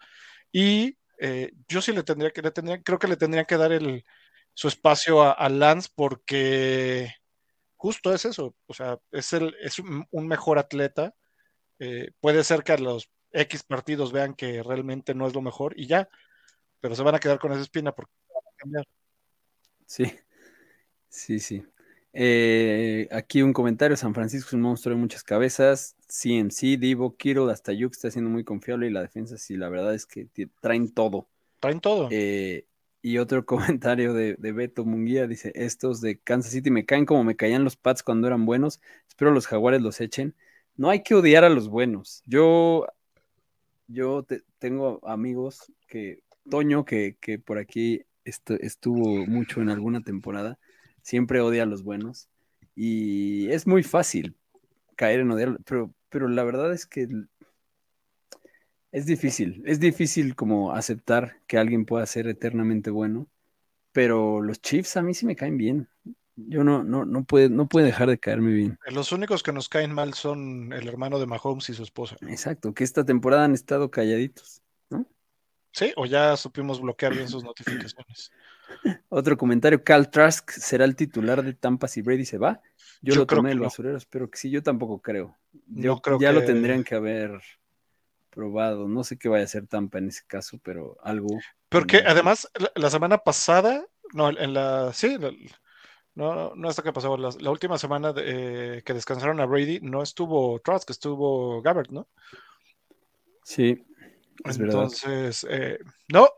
[0.51, 3.71] Y eh, yo sí le tendría que, le tendría, creo que le tendrían que dar
[3.71, 4.05] el,
[4.53, 7.13] su espacio a, Lance porque
[7.75, 11.13] justo es eso, o sea, es, el, es un, mejor atleta.
[11.79, 15.79] Eh, puede ser que a los X partidos vean que realmente no es lo mejor
[15.79, 16.09] y ya,
[16.79, 18.87] pero se van a quedar con esa espina porque van a cambiar.
[19.85, 20.11] Sí,
[21.09, 21.63] sí, sí.
[22.13, 27.49] Eh, aquí un comentario, San Francisco es un monstruo de muchas cabezas, CMC, Divo, Kiro,
[27.49, 30.27] hasta Yuk está siendo muy confiable y la defensa sí, la verdad es que
[30.61, 31.27] traen todo.
[31.59, 32.07] Traen todo.
[32.11, 32.65] Eh,
[33.01, 33.45] y otro
[33.85, 37.75] comentario de, Beto Munguía dice, estos de Kansas City me caen como me caían los
[37.75, 40.35] Pats cuando eran buenos, espero los jaguares los echen.
[40.75, 42.21] No hay que odiar a los buenos.
[42.25, 42.85] Yo,
[43.87, 44.25] yo
[44.59, 50.59] tengo amigos que, Toño, que, que por aquí estuvo mucho en alguna temporada,
[51.01, 52.29] siempre odia a los buenos.
[52.75, 54.35] Y es muy fácil
[54.95, 57.07] caer en odiar, pero, pero la verdad es que
[58.91, 63.27] es difícil, es difícil como aceptar que alguien pueda ser eternamente bueno,
[63.91, 65.89] pero los Chiefs a mí sí me caen bien.
[66.35, 68.77] Yo no, no, no puede, no puede dejar de caerme bien.
[68.91, 72.15] Los únicos que nos caen mal son el hermano de Mahomes y su esposa.
[72.27, 75.05] Exacto, que esta temporada han estado calladitos, ¿no?
[75.71, 78.31] Sí, o ya supimos bloquear bien sus notificaciones.
[79.09, 82.61] Otro comentario, Cal Trask será el titular de Tampa si Brady se va.
[83.01, 85.35] Yo, lo tomé el basurero, espero que sí, yo tampoco creo.
[85.67, 87.41] Yo creo ya lo tendrían que haber
[88.29, 88.87] probado.
[88.87, 91.27] No sé qué vaya a hacer Tampa en ese caso, pero algo.
[91.69, 95.17] Porque además, la, semana pasada, no, en la, sí,
[96.15, 100.59] no, no hasta que pasó, la, última semana eh, que descansaron a Brady, no estuvo
[100.59, 102.07] Trask, estuvo Gabbard, ¿no?
[103.43, 103.83] Sí.
[104.43, 105.79] Es Entonces, eh,
[106.11, 106.29] no,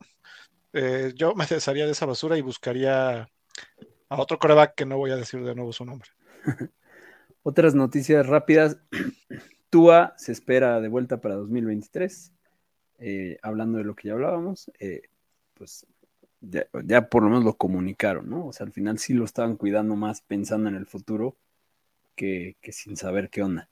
[0.74, 3.22] eh, yo me desharía de esa basura y buscaría
[4.10, 6.10] a otro coreback que no voy a decir de nuevo su nombre.
[7.44, 8.78] Otras noticias rápidas.
[9.70, 12.34] Tua se espera de vuelta para 2023.
[13.00, 15.04] Eh, hablando de lo que ya hablábamos, eh,
[15.54, 15.86] pues
[16.42, 18.48] ya, por lo menos lo comunicaron, ¿no?
[18.48, 21.38] O sea, al final sí lo estaban cuidando más pensando en el futuro
[22.16, 23.70] que, sin saber qué onda.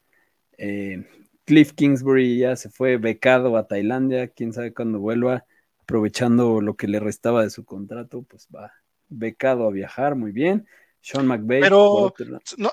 [0.58, 1.06] Eh,
[1.46, 5.46] Cliff Kingsbury ya se fue becado a Tailandia, quién sabe cuándo vuelva,
[5.82, 8.74] aprovechando lo que le restaba de su contrato, pues va
[9.10, 10.68] becado a viajar, muy bien.
[11.12, 11.62] Sean McVay.
[11.62, 12.14] Pero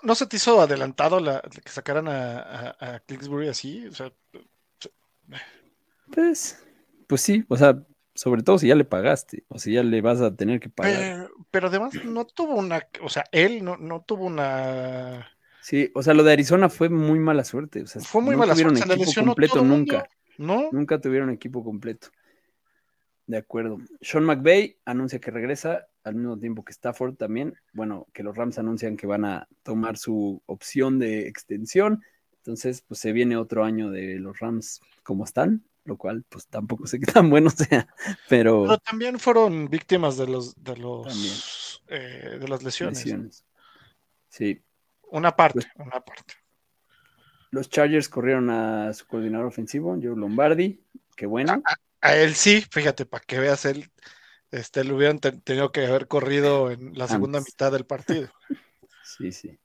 [0.02, 3.86] ¿no, se te hizo adelantado la, que sacaran a, a, Kingsbury así?
[3.86, 4.12] O sea,
[6.12, 6.64] pues,
[7.06, 7.80] pues sí, o sea,
[8.14, 11.30] sobre todo si ya le pagaste, o si ya le vas a tener que pagar.
[11.50, 15.28] Pero, además no tuvo una, o sea, él no, no tuvo una
[15.64, 17.82] Sí, o sea, lo de Arizona fue muy mala suerte.
[17.82, 18.80] O sea, fue muy mala suerte.
[18.80, 20.06] equipo completo nunca.
[20.36, 20.68] ¿No?
[20.72, 22.08] Nunca tuvieron equipo completo.
[23.26, 23.78] De acuerdo.
[24.00, 27.54] Sean McVay anuncia que regresa al mismo tiempo que Stafford también.
[27.72, 32.02] Bueno, que los Rams anuncian que van a tomar su opción de extensión.
[32.36, 36.86] Entonces, pues se viene otro año de los Rams como están, lo cual, pues tampoco
[36.86, 37.88] sé qué tan bueno sea.
[38.28, 42.98] Pero, pero también fueron víctimas de los de los eh, de las lesiones.
[42.98, 43.44] lesiones.
[44.28, 44.60] Sí.
[45.10, 46.34] Una parte, una parte.
[47.50, 50.82] Los Chargers corrieron a su coordinador ofensivo, Joe Lombardi,
[51.16, 51.62] qué bueno.
[52.04, 53.90] A, él sí, fíjate, para que veas, él
[54.50, 58.30] este, lo hubieran tenido que haber corrido en la segunda mitad del partido.
[59.02, 59.58] sí, sí.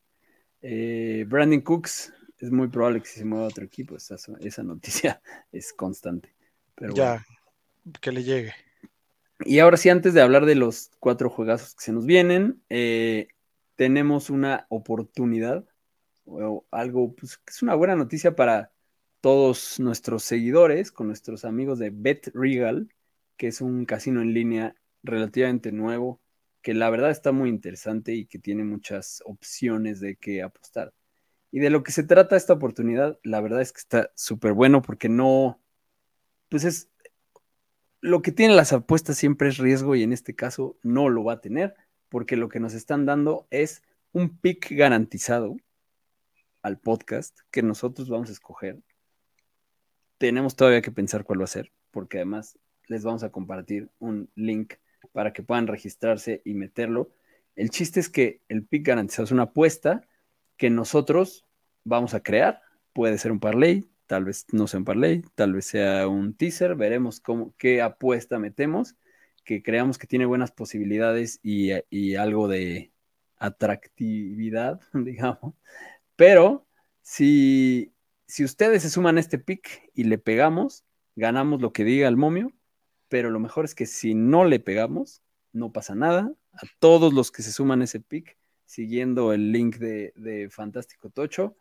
[0.62, 5.22] Eh, Brandon Cooks, es muy probable que se mueva a otro equipo, esa, esa noticia
[5.52, 6.34] es constante.
[6.76, 7.26] Pero ya,
[8.00, 8.54] que le llegue.
[9.42, 13.28] Y ahora sí, antes de hablar de los cuatro juegazos que se nos vienen, eh,
[13.76, 15.66] tenemos una oportunidad
[16.26, 18.72] o algo pues, es una buena noticia para
[19.22, 22.90] todos nuestros seguidores, con nuestros amigos de Bet Regal,
[23.38, 26.22] que es un casino en línea relativamente nuevo,
[26.62, 30.94] que la verdad está muy interesante y que tiene muchas opciones de qué apostar.
[31.52, 34.82] Y de lo que se trata esta oportunidad, la verdad es que está súper bueno
[34.82, 35.60] porque no,
[36.50, 36.90] pues es,
[38.02, 41.34] lo que tiene las apuestas siempre es riesgo y en este caso no lo va
[41.34, 41.76] a tener
[42.10, 45.58] porque lo que nos están dando es un pick garantizado
[46.62, 48.82] al podcast que nosotros vamos a escoger.
[50.20, 54.30] Tenemos todavía que pensar cuál va a ser, porque además les vamos a compartir un
[54.36, 54.76] link
[55.12, 57.10] para que puedan registrarse y meterlo.
[57.56, 60.08] El chiste es que el pick garantizado es una apuesta
[60.58, 61.48] que nosotros
[61.84, 62.62] vamos a crear.
[62.94, 66.76] Puede ser un parlay, tal vez no sea un parlay, tal vez sea un teaser.
[66.76, 68.96] Veremos cómo, qué apuesta metemos
[69.50, 71.72] que creamos que tiene buenas posibilidades y,
[72.14, 72.92] algo de
[73.38, 75.56] atractividad, digamos.
[76.16, 76.68] Pero
[77.02, 77.92] si,
[78.30, 80.86] si ustedes se suman a este pick y le pegamos,
[81.18, 82.54] ganamos lo que diga el momio,
[83.10, 86.34] pero lo mejor es que si no le pegamos, no pasa nada.
[86.54, 91.58] A todos los que se suman a ese pick, siguiendo el link de, Fantástico Tocho,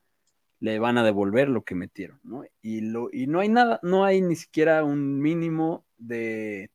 [0.60, 2.44] le van a devolver lo que metieron, ¿no?
[2.62, 6.70] Y, lo, y no hay nada, no hay ni siquiera un mínimo de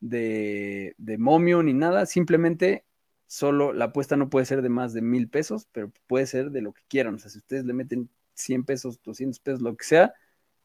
[0.00, 2.84] de, momio ni nada, simplemente
[3.26, 6.62] solo la apuesta no puede ser de más de mil pesos, pero puede ser de
[6.62, 7.14] lo que quieran.
[7.14, 10.14] O sea, si ustedes le meten 100 pesos, 200 pesos, lo que sea,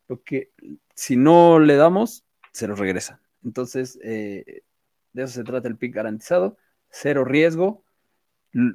[0.07, 0.51] lo que
[0.95, 3.21] si no le damos, se lo regresa.
[3.43, 4.63] Entonces, eh,
[5.13, 6.57] de eso se trata el pick garantizado,
[6.89, 7.83] cero riesgo.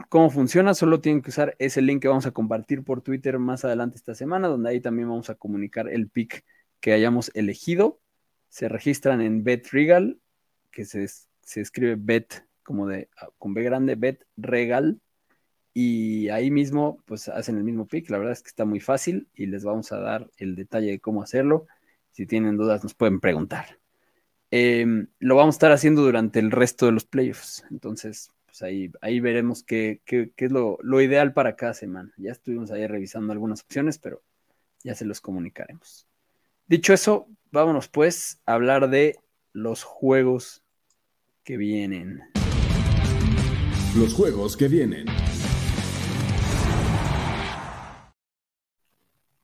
[0.09, 0.75] ¿Cómo funciona?
[0.75, 4.15] Solo tienen que usar ese link que vamos a compartir por Twitter más adelante esta
[4.15, 6.45] semana, donde ahí también vamos a comunicar el pick
[6.81, 8.01] que hayamos elegido.
[8.49, 10.21] Se registran en BetRegal
[10.71, 11.07] que se,
[11.61, 13.09] escribe Bet, como de,
[13.39, 15.01] con B grande, Bet Regal.
[15.81, 18.11] Y ahí mismo, pues hacen el mismo pick.
[18.11, 20.99] La verdad es que está muy fácil y les vamos a dar el detalle de
[20.99, 21.69] cómo hacerlo.
[22.11, 23.79] Si tienen dudas, nos pueden preguntar.
[24.51, 27.65] Em, lo vamos a estar haciendo durante el resto de los playoffs.
[27.71, 32.13] Entonces, pues ahí, ahí veremos qué, qué, qué es lo, lo, ideal para cada semana.
[32.17, 34.21] Ya estuvimos ahí revisando algunas opciones, pero
[34.83, 36.09] ya se los comunicaremos.
[36.67, 39.15] Dicho eso, vámonos pues a hablar de
[39.53, 40.65] los juegos
[41.45, 42.25] que vienen.
[43.97, 45.07] Los juegos que vienen.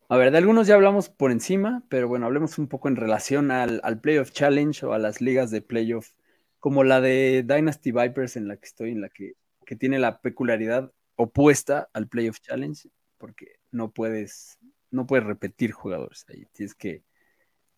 [0.08, 3.50] A ver, de algunos ya hablamos por encima, pero bueno, hablemos un poco en relación
[3.50, 6.12] al, Playoff Challenge o a las ligas de Playoff,
[6.60, 10.20] como la de Dynasty Vipers en la que estoy, en la que, que tiene la
[10.20, 14.58] peculiaridad opuesta al Playoff Challenge, porque no puedes,
[14.90, 16.46] no puedes repetir jugadores ahí.
[16.52, 17.02] Tienes que,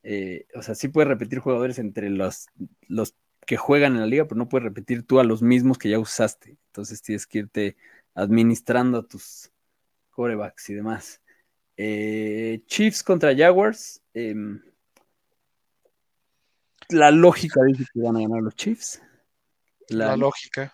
[0.02, 2.48] eh, o sea, sí puedes repetir jugadores entre los,
[2.88, 3.14] los
[3.46, 5.98] que juegan en la liga, pero no puedes repetir tú a los mismos que ya
[6.00, 6.58] usaste.
[6.66, 7.76] Entonces tienes que irte
[8.14, 9.52] administrando a tus
[10.10, 11.22] corebacks y demás.
[11.76, 14.02] Eh, Chiefs contra Jaguars.
[14.14, 14.60] Em,
[16.88, 19.02] la lógica dice que van a ganar los Chiefs.
[19.88, 20.72] La, lógica.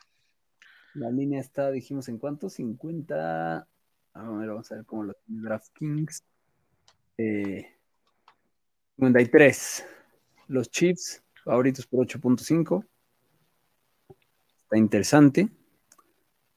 [0.94, 2.48] La línea está, dijimos, ¿en cuánto?
[2.48, 3.66] 50.
[4.14, 6.22] A ver, vamos a ver cómo lo tiene DraftKings.
[7.18, 7.66] Eh,
[8.96, 9.86] 53.
[10.48, 12.84] Los Chiefs, favoritos por 8.5.
[14.62, 15.50] Está interesante.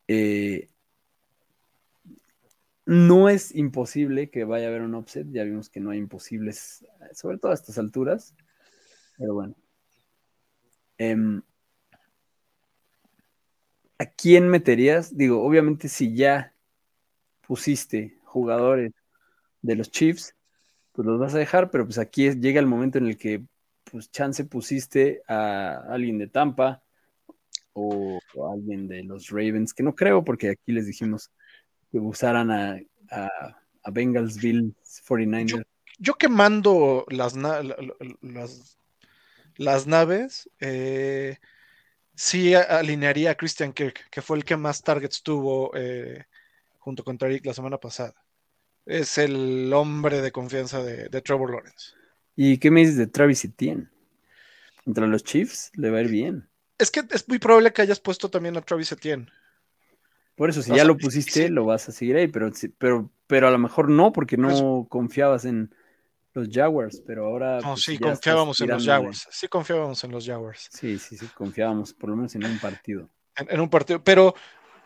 [0.08, 0.70] Eh,
[2.86, 5.28] no es imposible que vaya a haber un upset.
[5.32, 8.36] Ya vimos que no hay imposibles, sobre todo a estas alturas.
[9.18, 9.56] Pero bueno.
[10.98, 11.42] Em,
[13.98, 15.16] ¿A quién meterías?
[15.18, 16.54] Digo, obviamente si ya
[17.48, 18.94] pusiste jugadores
[19.62, 20.36] de los Chiefs,
[20.94, 23.46] pues los vas a dejar, pero pues aquí es- llega el momento en el que
[23.92, 26.84] pues chance pusiste a alguien de Tampa
[27.74, 31.32] o, o alguien de los Ravens, que no creo, porque aquí les dijimos
[31.92, 32.80] que usaran a,
[33.12, 33.30] a,
[33.84, 34.74] a Bengalsville
[35.08, 35.66] 49ers.
[35.98, 37.62] Yo que mando las, na-
[38.22, 38.78] las,
[39.58, 41.38] las naves, eh,
[42.16, 46.26] sí alinearía a Christian Kirk, que fue el que más targets tuvo eh,
[46.80, 48.14] junto con Tariq la semana pasada.
[48.86, 51.94] Es el hombre de confianza de, de Trevor Lawrence.
[52.36, 53.90] ¿Y qué me dices de Travis Etienne?
[54.86, 56.48] Entre los Chiefs le va a ir bien.
[56.78, 59.28] Es que es muy probable que hayas puesto también a Travis Etienne.
[60.36, 61.50] Por eso, si O ya sea, lo pusiste, sí.
[61.50, 64.90] lo vas a seguir ahí, pero, pero, pero a lo mejor no, porque no Pues-
[64.90, 65.74] confiabas en
[66.34, 67.62] los Jaguars, pero ahora.
[67.62, 68.86] No, pues, sí, confiábamos en los.
[68.86, 69.28] Jaguars.
[69.32, 70.68] Sí, confiábamos en los Jaguars.
[70.72, 73.10] Sí, sí, sí, confiábamos, por lo menos en un partido.
[73.38, 74.04] En, en un partido.
[74.04, 74.36] Pero,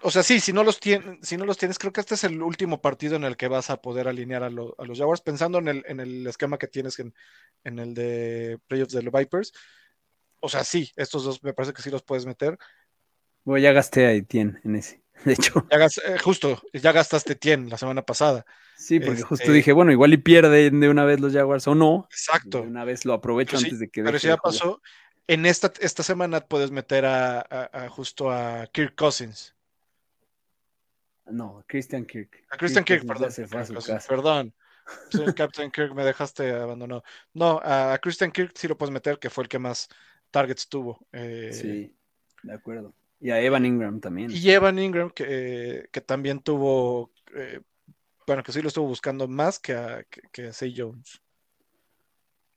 [0.03, 2.23] o sea, sí, si no los tienes, si no los tienes, creo que este es
[2.23, 5.21] el último partido en el que vas a poder alinear a, lo- a los Jaguars,
[5.21, 7.15] pensando en el, en el esquema que tienes en,
[7.63, 9.51] en el de playoffs de los Vipers.
[10.41, 12.57] O sea, sí, estos dos me parece que sí los puedes meter.
[13.43, 15.01] Bueno, ya gasté a Etienne en ese.
[15.25, 18.45] De hecho, Ya eh, justo, ya gastaste 100 la semana pasada.
[18.77, 21.75] sí, porque justo Este- dije, bueno, igual y pierden de una vez los Jaguars o
[21.75, 22.07] no.
[22.11, 22.61] Exacto.
[22.61, 24.41] De una vez lo aprovecho Pero sí, antes de que Pero si ya jugar.
[24.53, 24.81] pasó,
[25.27, 29.55] en esta, esta semana puedes meter a, a- a justo a Kirk Cousins.
[31.25, 32.43] No, Christian Kirk.
[32.49, 33.29] A Christian Kirk, perdón.
[33.31, 34.07] Kirk.
[34.07, 34.53] Perdón.
[35.35, 37.03] Captain Kirk, me dejaste abandonado.
[37.33, 39.87] No, a Christian Kirk sí lo puedes meter, que fue el que más
[40.31, 41.05] targets tuvo.
[41.11, 41.95] eh, Sí,
[42.41, 42.95] de acuerdo.
[43.19, 44.31] Y a Evan Ingram también.
[44.31, 47.61] Y Evan Ingram, que, que también tuvo, eh,
[48.25, 51.21] bueno, que sí lo estuvo buscando más que a, que, Zay Jones.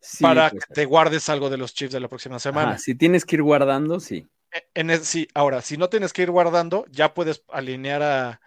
[0.01, 2.73] Sí, para pues, que te guardes algo de los Chiefs de la próxima semana.
[2.73, 4.27] ajá, si tienes que ir guardando, sí.
[4.53, 8.41] E- En sí, ahora, si no tienes que ir guardando, ya puedes alinear a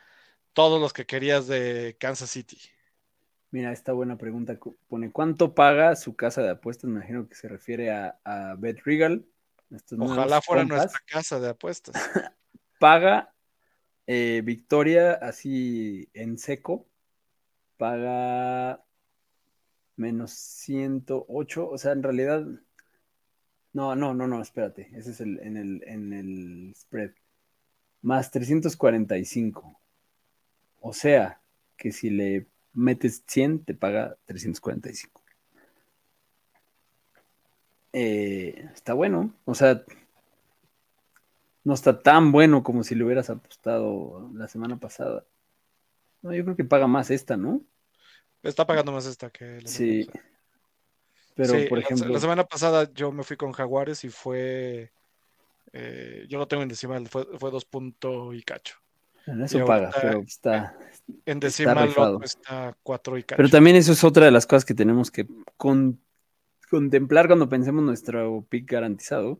[0.53, 2.57] todos los que querías de Kansas City.
[3.51, 6.89] Mira, esta buena pregunta pone, ¿cuánto paga su casa de apuestas?
[6.89, 9.25] Me imagino que se refiere a, a Bet Regal.
[9.97, 10.77] Ojalá fuera compas.
[10.77, 11.95] nuestra casa de apuestas.
[12.79, 13.33] Paga
[14.07, 16.87] eh, Victoria así en seco.
[17.77, 18.83] Paga
[19.95, 21.69] menos 108.
[21.69, 22.45] O sea, en realidad...
[23.73, 24.89] No, no, no, no, espérate.
[24.93, 27.11] Ese es el, en, el, en el spread.
[28.01, 29.79] Más 345.
[30.79, 31.41] O sea,
[31.75, 35.14] que si le metes 100, te paga 345.
[37.97, 39.33] Eh, está bueno.
[39.45, 39.81] O sea,
[41.63, 45.23] no está tan bueno como si le hubieras apostado la semana pasada.
[46.21, 47.61] No, yo creo que paga más esta, ¿no?
[48.43, 50.03] Está pagando más esta que la Sí.
[50.03, 50.25] semana.
[51.35, 54.91] Pero, Sí, por ejemplo, la, semana pasada yo me fui con Jaguares y fue,
[55.71, 58.75] eh, yo lo tengo en decimal, fue, fue dos punto y cacho.
[59.25, 60.77] bueno, eso y paga, ahorita- pero está,
[61.25, 62.15] En decimal rifado.
[62.15, 63.37] otro está cuatro y cacho.
[63.37, 65.27] Pero también eso es otra de las cosas que tenemos que
[65.57, 65.99] con-
[66.69, 69.39] contemplar cuando pensemos nuestro pick garantizado,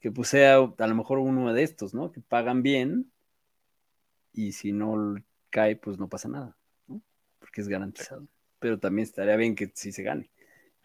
[0.00, 2.12] que pues sea a lo mejor uno de estos, ¿no?
[2.12, 3.10] Que pagan bien
[4.32, 5.16] y si no
[5.50, 7.00] cae, pues no pasa nada, ¿no?
[7.38, 8.26] Porque es garantizado.
[8.58, 10.30] Pero también estaría bien que sí se gane.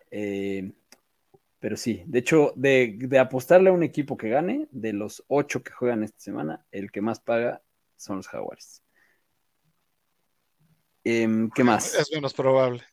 [0.09, 0.71] Eh,
[1.59, 5.61] pero sí, de hecho, de, de apostarle a un equipo que gane, de los ocho
[5.63, 7.61] que juegan esta semana, el que más paga
[7.97, 8.81] son los Jaguares.
[11.03, 11.95] Em, ¿Qué más?
[11.95, 12.83] Es menos probable.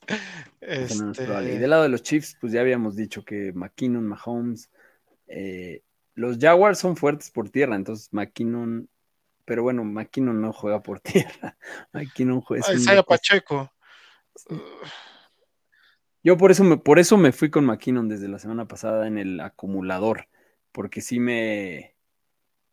[0.61, 1.55] Es Este, probable.
[1.55, 4.71] Y del lado de los Chiefs, pues ya habíamos dicho que McKinnon, Mahomes,
[5.27, 5.83] eh,
[6.14, 8.89] los Jaguars son fuertes por tierra, entonces McKinnon,
[9.45, 11.57] pero bueno, McKinnon no juega por tierra.
[11.93, 12.64] McKinnon juega.
[12.68, 13.03] ah, Isaiah.
[13.03, 13.70] Pacheco.
[16.24, 19.18] Yo por eso me, por eso me fui con McKinnon desde la semana pasada en
[19.18, 20.28] el acumulador,
[20.72, 21.95] porque sí me,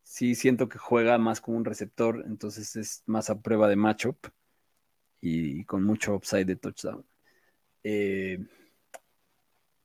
[0.03, 4.18] sí siento que juega más como un receptor, entonces es más a prueba de matchup
[5.28, 7.03] y con mucho upside de touchdown.
[7.84, 8.39] Eh,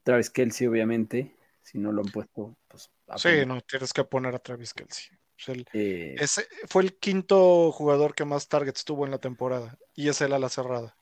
[0.03, 3.47] Travis Kelsey, obviamente, si no lo han puesto, pues Sí, poner.
[3.47, 5.17] no, tienes que poner a Travis Kelsey.
[5.47, 10.09] El- Eh, ese fue el quinto jugador que más targets tuvo en la temporada y
[10.09, 10.95] es el ala cerrada.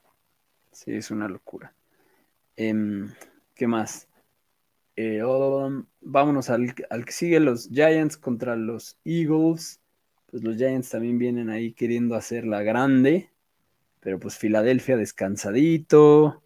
[0.70, 1.74] Sí, es una locura.
[2.57, 3.12] Em,
[3.55, 4.07] ¿qué más?
[4.95, 9.80] Eh, um, vámonos al, al que sigue, los Giants contra los Eagles.
[10.26, 13.30] Pues los Giants también vienen ahí queriendo hacer la grande.
[14.01, 16.42] Pero pues Filadelfia descansadito,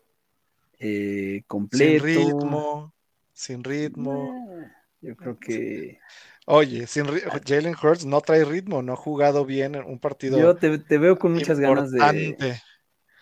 [0.79, 2.07] eh, completo.
[2.07, 2.95] Sin ritmo,
[3.33, 4.35] sin ritmo.
[4.61, 4.71] Eh,
[5.03, 6.01] yo creo que.
[6.47, 10.57] Oye, sin Jalen Hurts no trae ritmo, no ha jugado bien en un partido Yo
[10.57, 12.59] te, te veo con muchas ganas de.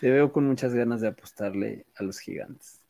[0.01, 2.81] Te veo con muchas ganas de apostarle a los gigantes.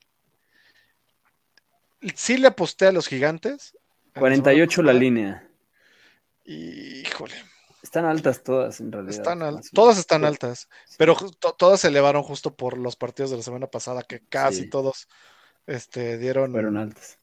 [2.15, 3.77] Sí le aposté a los gigantes.
[4.15, 5.49] en 48 la línea.
[6.45, 7.35] Híjole,
[7.83, 9.15] Están altas todas en realidad.
[9.15, 10.97] están al- todas están altas, Sí.
[10.99, 14.63] pero to- todas se elevaron justo por los partidos de la semana pasada, que casi
[14.65, 14.71] Sí.
[14.71, 15.09] todos
[15.67, 17.19] este, dieron, fueron altas.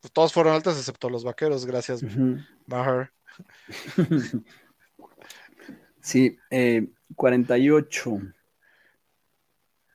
[0.00, 2.38] pues, todos fueron altas excepto los vaqueros, gracias, Ujú.
[2.66, 3.10] Maher.
[6.00, 8.18] Sí, eh, 48.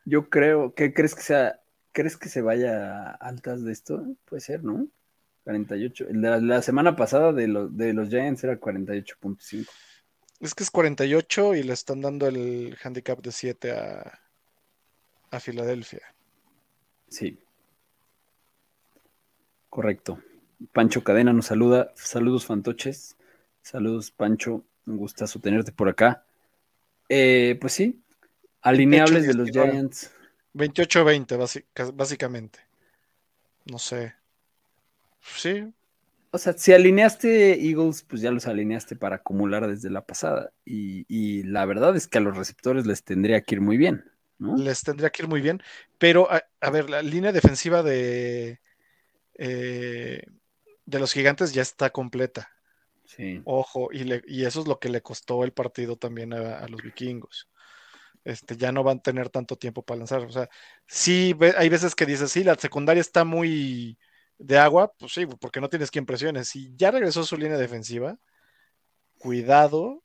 [0.05, 1.61] Yo creo, ¿qué crees que sea?
[1.91, 4.03] ¿Crees que se vaya a altas de esto?
[4.25, 4.87] Puede ser, ¿no?
[5.49, 6.07] 48.
[6.09, 9.67] El de la, la semana pasada de, los de los Giants era 48.5.
[10.41, 14.19] Es que es 48 y le están dando el handicap de 7 a,
[15.31, 16.01] a Filadelfia.
[17.07, 17.39] Sí.
[19.69, 20.21] Correcto.
[20.71, 21.91] Pancho Cadena nos saluda.
[21.95, 23.15] Saludos, fantoches.
[23.63, 24.63] Saludos, Pancho.
[24.85, 26.25] Un gustazo tenerte por acá.
[27.09, 27.99] Eh, pues sí,
[28.61, 29.71] alineables de los 19.
[29.71, 30.11] Giants.
[30.53, 32.59] 28-20, basi- cas- básicamente.
[33.65, 34.13] No sé.
[35.21, 35.73] Sí,
[36.31, 40.51] O sea, si alineaste Eagles, pues ya los alineaste para acumular desde la pasada.
[40.63, 44.05] Y, y la verdad es que a los receptores les tendría que ir muy bien,
[44.37, 44.63] ¿no?
[44.65, 45.61] les tendría que ir muy bien.
[45.97, 48.59] Pero, a, a ver, la línea defensiva de,
[49.35, 50.23] eh,
[50.85, 52.49] de los gigantes ya está completa.
[53.05, 53.45] Sí.
[53.45, 56.67] Ojo, y, le- y eso es lo que le costó el partido también a, a
[56.67, 57.49] los vikingos.
[58.25, 60.21] Este, ya no van a tener tanto tiempo para lanzar.
[60.23, 60.49] O sea,
[60.87, 63.97] sí, hay veces que dices, sí, la secundaria está muy
[64.39, 66.45] de agua, pues sí, porque no tienes quien presione.
[66.45, 68.17] Si ya regresó su línea defensiva,
[69.17, 70.03] cuidado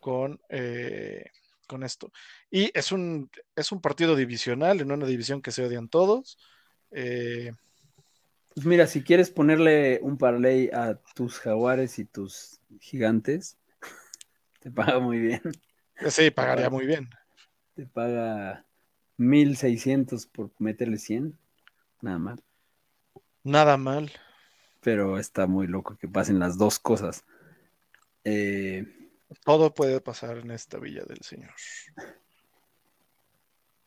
[0.00, 1.26] con, eh,
[1.66, 2.12] con esto.
[2.50, 6.38] Y es un, es un partido divisional, en una división que se odian todos.
[6.92, 7.52] Eh,
[8.54, 13.58] Pues mira, si quieres ponerle un parlay a tus jaguares y tus gigantes,
[14.60, 15.42] te paga muy bien.
[16.10, 17.10] sí, pagaría muy bien.
[17.74, 18.66] Te paga
[19.16, 21.38] 1600 por meterle 100.
[22.00, 22.40] Nada más.
[23.44, 24.10] Nada mal.
[24.80, 27.24] Pero está muy loco que pasen las dos cosas.
[28.24, 28.86] Eh,
[29.44, 31.52] Todo puede pasar en esta villa del Señor.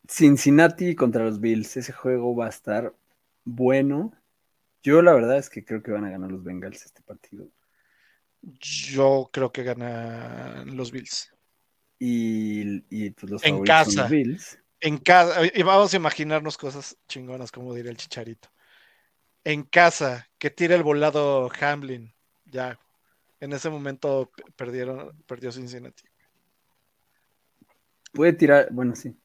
[0.08, 1.78] Cincinnati contra los Bills.
[1.78, 2.94] Ese juego va a estar
[3.44, 4.14] bueno.
[4.84, 7.48] Yo la verdad es que creo que van a ganar los Bengals este partido.
[8.42, 11.34] Yo creo que ganan los Bills.
[12.00, 14.02] Y, y, pues los En favoritos son casa.
[14.04, 14.60] los Bills.
[14.80, 18.50] En casa, y vamos a imaginarnos cosas chingonas, como diría el chicharito.
[19.50, 22.14] En casa, que tire el volado Hamlin.
[22.48, 22.78] Ya.
[23.40, 26.04] En ese momento perdieron, perdió Cincinnati.
[28.12, 29.16] Puede tirar, bueno, sí.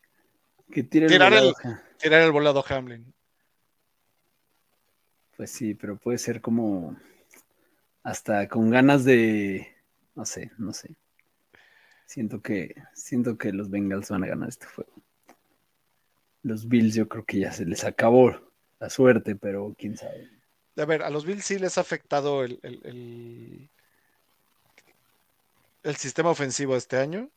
[0.70, 1.80] Que tire el Tirar el- volado.
[1.98, 3.12] Tirar el volado Hamlin.
[5.36, 6.96] Pues sí, pero puede ser como
[8.04, 9.74] hasta con ganas de,
[10.14, 10.94] no sé, no sé.
[12.06, 14.92] Siento que, siento que los Bengals van a ganar este juego.
[16.44, 18.51] Los Bills yo creo que ya se les acabó
[18.82, 20.28] la suerte, pero quién sabe.
[20.76, 23.70] A ver, a los Bills sí les ha afectado el, el, el-
[25.84, 27.30] el sistema ofensivo este año.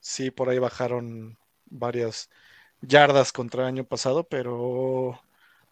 [0.00, 2.28] Sí, por ahí bajaron varias
[2.82, 5.20] yardas contra el año pasado, pero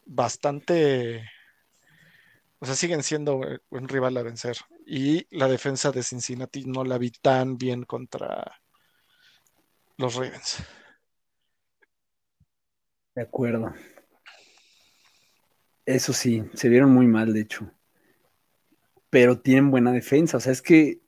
[0.07, 1.25] bastante.
[2.61, 4.57] O sea, siguen siendo eh, un rival a vencer.
[4.87, 8.61] Y la defensa de Cincinnati no la vi tan bien contra
[9.99, 10.59] los Ravens.
[13.15, 13.73] De acuerdo.
[15.87, 17.71] Eso sí, se vieron muy mal, de hecho.
[19.09, 20.37] Pero tienen buena defensa.
[20.37, 21.01] O sea, es que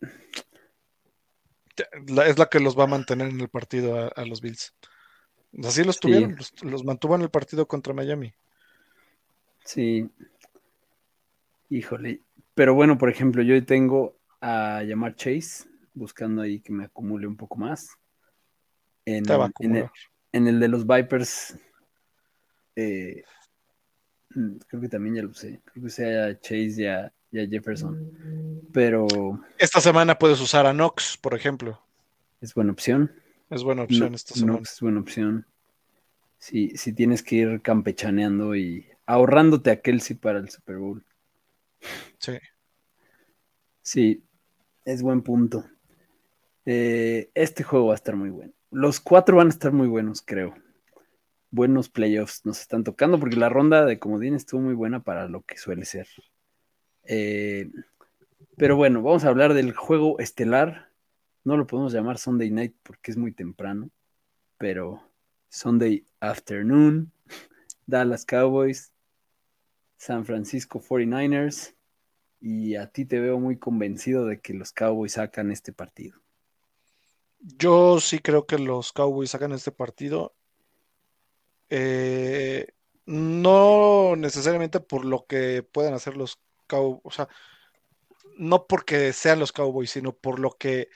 [2.27, 4.75] es la que los va a mantener en el partido a, a los Bills.
[5.65, 6.01] Así los Sí.
[6.01, 8.35] tuvieron, los, los mantuvo en el partido contra Miami.
[9.65, 10.11] Sí.
[11.71, 12.21] Híjole.
[12.55, 17.37] Pero bueno, por ejemplo, yo tengo a llamar Chase, buscando ahí que me acumule un
[17.37, 17.91] poco más.
[19.05, 19.91] En, Te va a en el,
[20.33, 21.57] en el de los Vipers,
[22.77, 23.23] eh,
[24.67, 25.61] creo que también ya lo sé.
[25.65, 28.63] Creo que sea a Chase y a, y a Jefferson.
[28.73, 29.07] Pero
[29.59, 31.81] Esta semana puedes usar a Knox, por ejemplo.
[32.41, 33.13] es buena opción.
[33.51, 34.59] Es buena opción No- esta semana.
[34.59, 35.47] Knox es buena opción.
[36.39, 41.05] Si, si tienes que ir campechaneando y ahorrándote a Kelsey para el Super Bowl.
[42.19, 42.33] Sí.
[43.83, 44.23] Sí,
[44.85, 45.65] es buen punto.
[46.65, 48.53] Eh, este juego va a estar muy bueno.
[48.71, 50.55] Los cuatro van a estar muy buenos, creo.
[51.53, 55.43] Buenos playoffs nos están tocando porque la ronda de comodín estuvo muy buena para lo
[55.43, 56.09] que suele ser.
[57.05, 57.71] Eh,
[58.57, 60.91] pero bueno, vamos a hablar del juego estelar.
[61.45, 63.91] No lo podemos llamar Sunday Night porque es muy temprano.
[64.59, 65.03] pero
[65.49, 67.13] Sunday afternoon,
[67.87, 68.93] Dallas Cowboys,
[69.99, 71.75] San Francisco 49ers,
[72.41, 76.19] y a ti te veo muy convencido de que los Cowboys sacan este partido.
[77.41, 80.35] Yo sí creo que los Cowboys sacan este partido.
[81.75, 82.67] Eh,
[83.07, 87.29] no necesariamente por lo que puedan hacer los Cowboys, o sea,
[88.37, 90.91] no porque sean los Cowboys, sino por lo que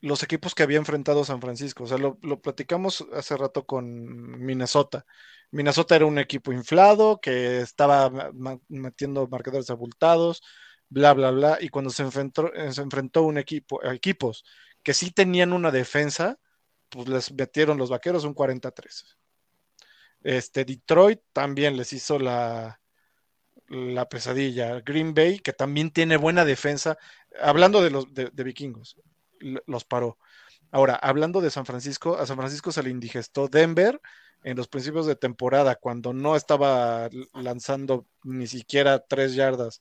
[0.00, 1.84] los equipos que había enfrentado San Francisco.
[1.84, 5.04] O sea, lo, platicamos hace rato con Minnesota.
[5.50, 8.30] Minnesota era un equipo inflado que estaba
[8.68, 10.42] metiendo marcadores abultados,
[10.88, 11.58] bla, bla, bla.
[11.60, 14.44] Y cuando se enfrentó, se enfrentó un equipo, equipos
[14.84, 16.38] que sí tenían una defensa,
[16.88, 19.16] pues les metieron los vaqueros un 43.
[20.24, 22.80] Este, Detroit también les hizo la,
[23.68, 24.80] la pesadilla.
[24.80, 26.98] Green Bay, que también tiene buena defensa,
[27.40, 28.96] hablando de los de, vikingos,
[29.66, 30.18] los paró.
[30.70, 34.00] Ahora, hablando de San Francisco, a San Francisco se le indigestó Denver
[34.42, 39.80] en los principios de temporada, cuando no estaba lanzando ni siquiera tres yardas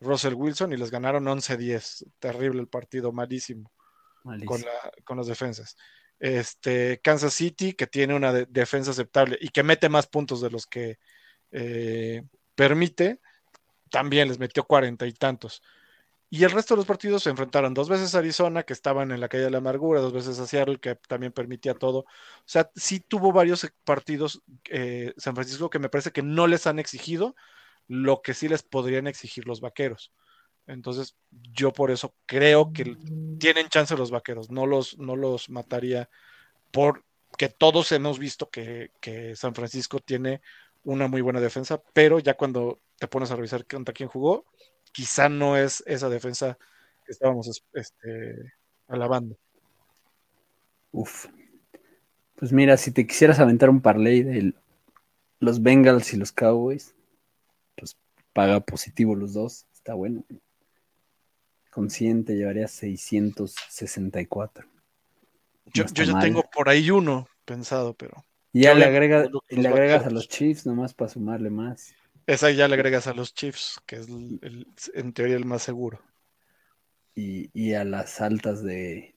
[0.00, 2.06] Russell Wilson y les ganaron 11-10.
[2.18, 3.72] Terrible el partido, malísimo,
[4.22, 4.64] Con,
[5.04, 5.76] con las defensas.
[6.20, 10.66] Este, Kansas City, que tiene una defensa aceptable y que mete más puntos de los
[10.66, 10.98] que
[11.50, 12.22] eh,
[12.54, 13.20] permite,
[13.90, 15.62] también les metió cuarenta y tantos.
[16.32, 19.20] Y el resto de los partidos se enfrentaron dos veces a Arizona, que estaban en
[19.20, 22.00] la calle de la amargura, dos veces a Seattle, que también permitía todo.
[22.00, 22.06] O
[22.44, 26.78] sea, sí tuvo varios partidos eh, San Francisco que me parece que no les han
[26.78, 27.34] exigido
[27.88, 30.12] lo que sí les podrían exigir los vaqueros.
[30.70, 32.96] Entonces, yo por eso creo que
[33.38, 36.08] tienen chance los vaqueros, no los, no los mataría
[36.70, 40.40] porque todos hemos visto que, que San Francisco tiene
[40.84, 44.46] una muy buena defensa, pero ya cuando te pones a revisar contra quién jugó,
[44.92, 46.58] quizá no es esa defensa
[47.04, 48.52] que estábamos este,
[48.88, 49.36] alabando.
[50.92, 51.26] Uf.
[52.36, 54.54] Pues mira, si te quisieras aventar un parlay de
[55.40, 56.94] los Bengals y los Cowboys,
[57.76, 57.96] pues
[58.32, 60.24] paga positivo los dos, está bueno.
[61.70, 64.66] Consciente llevaría 664.
[65.72, 68.24] yo, yo ya tengo por ahí uno pensado, pero.
[68.52, 71.94] Y ya le, agrega, le agregas a los Chiefs nomás para sumarle más.
[72.26, 74.08] Esa ya le agregas a los Chiefs, que es
[74.94, 76.00] en teoría el más seguro.
[77.14, 79.14] Y, a las altas de.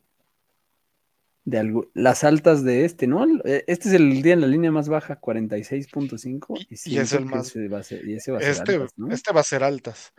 [1.45, 3.25] de algo, las altas de este, ¿no?
[3.45, 6.67] Eh, este es el día en la línea más baja, 46.5.
[6.69, 7.53] Y, y, es el más.
[7.55, 9.11] va a ser, y ese va a ser este, altas, ¿no?
[9.11, 10.13] este va a ser altas.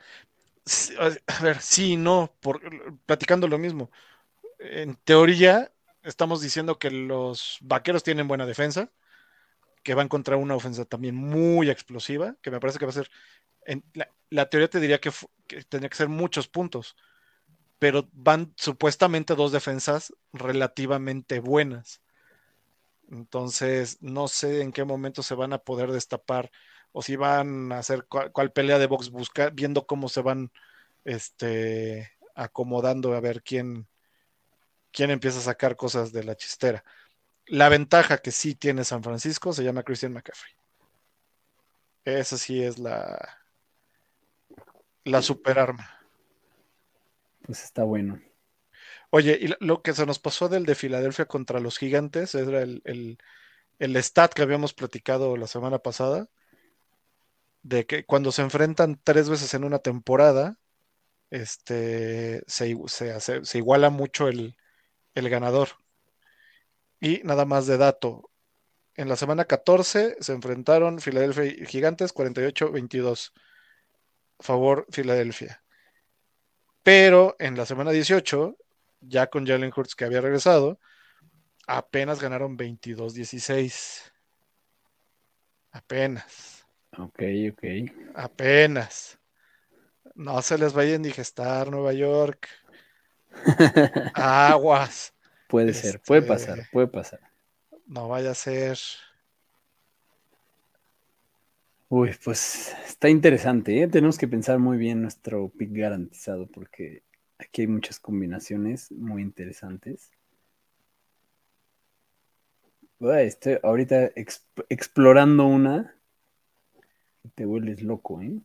[0.98, 2.60] A ver, sí, no, por,
[3.06, 3.90] platicando lo mismo.
[4.58, 8.90] En teoría, estamos diciendo que los vaqueros tienen buena defensa
[9.84, 12.94] que va a encontrar una ofensa también muy explosiva, que me parece que va a
[12.94, 13.10] ser,
[13.66, 13.84] en,
[14.30, 15.12] la, teoría te diría que,
[15.68, 16.96] tendría que ser muchos puntos,
[17.78, 22.00] pero van supuestamente dos defensas relativamente buenas.
[23.10, 26.50] Entonces, no sé en qué momento se van a poder destapar
[26.96, 30.52] o si van a hacer cuál, pelea de box buscar, viendo cómo se van
[31.04, 33.88] este, acomodando a ver quién,
[34.92, 36.84] quién empieza a sacar cosas de la chistera.
[37.46, 40.52] La ventaja que sí tiene San Francisco se llama Christian McCaffrey.
[42.04, 43.18] Esa sí es la,
[45.02, 45.98] la super arma.
[47.42, 48.22] Pues está bueno.
[49.10, 53.18] Oye, y lo que se nos pasó del de Filadelfia contra los gigantes era el,
[53.78, 56.28] el, stat que habíamos platicado la semana pasada,
[57.64, 60.58] de que cuando se enfrentan tres veces en una temporada,
[61.30, 64.56] este, se, se iguala mucho el,
[65.14, 65.70] el ganador.
[67.00, 68.30] Y nada más de dato.
[68.94, 73.32] En la semana 14 se enfrentaron Filadelfia y Gigantes 48-22.
[74.38, 75.62] Favor Filadelfia.
[76.82, 78.56] Pero en la semana 18,
[79.00, 80.78] ya con Jalen Hurts que había regresado,
[81.66, 84.12] apenas ganaron 22-16.
[85.72, 86.53] Apenas.
[86.98, 87.22] Ok,
[87.52, 87.64] ok.
[88.14, 89.18] Apenas.
[90.14, 92.48] No se les vaya a indigestar Nueva York.
[94.14, 95.12] Aguas.
[95.48, 97.20] Puede ser, puede este, pasar, puede pasar.
[97.86, 98.78] No vaya a ser.
[101.88, 103.88] Uy, pues está interesante, ¿eh?
[103.88, 107.02] Tenemos que pensar muy bien nuestro pick garantizado porque
[107.38, 110.10] aquí hay muchas combinaciones muy interesantes.
[113.00, 114.10] estoy ahorita
[114.68, 115.94] explorando una.
[117.34, 118.38] Te vuelves loco, ¿eh?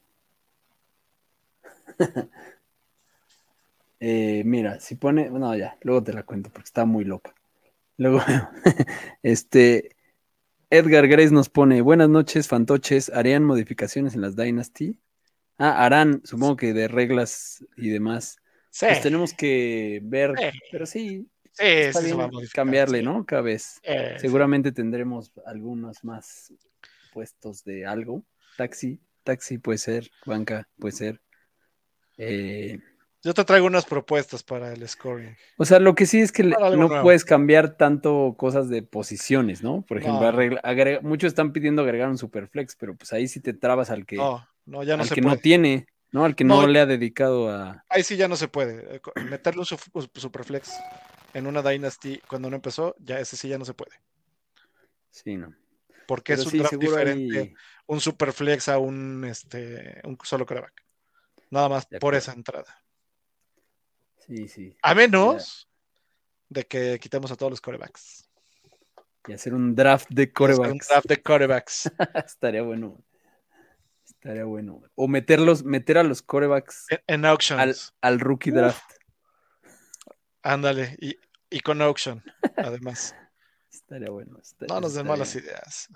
[4.01, 7.35] Eh, mira, si pone, no, ya, luego te la cuento porque está muy loca.
[7.97, 8.21] Luego,
[9.23, 9.97] este,
[10.69, 14.97] Edgar Grace nos pone, buenas noches, fantoches, ¿harían modificaciones en las Dynasty?
[15.57, 18.37] Ah, harán, supongo que de reglas y demás.
[18.69, 18.85] Sí.
[18.85, 20.33] Pues tenemos que ver,
[20.71, 21.27] pero sí.
[21.51, 22.17] Sí, está bien
[22.53, 23.03] cambiarle, sí.
[23.03, 23.25] ¿no?
[23.25, 23.81] Cada vez.
[23.83, 26.53] Eh, Seguramente tendremos algunos más
[27.11, 28.23] puestos de algo.
[28.59, 31.21] Taxi, taxi puede ser, banca puede ser.
[32.17, 32.77] Eh,
[33.23, 35.33] Yo te traigo unas propuestas para el scoring.
[35.57, 37.01] o sea, lo que sí es que no nuevo.
[37.01, 39.81] puedes cambiar tanto cosas de posiciones, ¿no?
[39.83, 40.27] Por ejemplo, No.
[40.27, 44.05] arregla- agrega- muchos están pidiendo agregar un superflex, pero pues ahí sí te trabas al
[44.05, 45.35] que, No, no, ya no al se que puede.
[45.37, 46.25] no tiene, ¿no?
[46.25, 46.67] Al que no, No.
[46.67, 47.85] le ha dedicado a...
[47.87, 48.97] Ahí sí ya no se puede.
[48.97, 50.73] Eh, Meterle un su- un superflex
[51.33, 53.95] en una Dynasty cuando no empezó, ya ese sí ya no se puede.
[55.11, 55.53] Sí, ¿no?
[56.07, 57.53] Porque Pero es un sí, draft diferente,
[57.89, 60.85] un superflex a un, este, un solo coreback.
[61.49, 62.83] Nada más por esa entrada.
[64.19, 64.77] Sí, sí.
[64.83, 65.67] A menos
[66.49, 68.29] de que quitemos a todos los corebacks.
[69.27, 70.87] Y hacer un draft de Hacer Un corebacks.
[70.87, 71.91] draft de corebacks.
[72.25, 73.03] Estaría bueno.
[74.05, 74.83] Estaría bueno.
[74.93, 77.95] O meterlos, meter a los corebacks en, auctions.
[78.01, 78.83] al rookie draft.
[80.43, 80.95] Ándale.
[81.01, 81.17] Y,
[81.49, 82.23] y con auction,
[82.55, 83.15] además.
[83.71, 84.39] Estaría bueno.
[84.67, 85.87] No nos den malas ideas.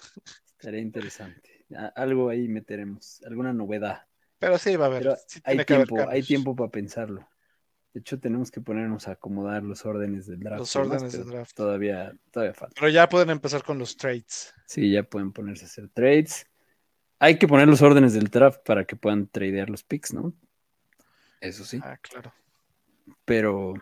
[0.58, 1.63] Estaría interesante.
[1.96, 4.04] Algo ahí meteremos, alguna novedad.
[4.40, 5.18] Pero sí va a haber.
[5.28, 7.28] Sí hay haber tiempo, hay tiempo para pensarlo.
[7.94, 10.60] De hecho, tenemos que ponernos a acomodar los órdenes del draft.
[10.60, 11.56] Los órdenes del draft.
[11.56, 12.74] Todavía, todavía falta.
[12.76, 14.52] Pero ya pueden empezar con los trades.
[14.66, 16.48] Sí, ya pueden ponerse a hacer trades.
[17.20, 20.34] Hay que poner los órdenes del draft para que puedan tradear los picks, ¿no?
[21.40, 21.80] Eso sí.
[21.84, 22.34] Ah, claro.
[23.26, 23.76] Pero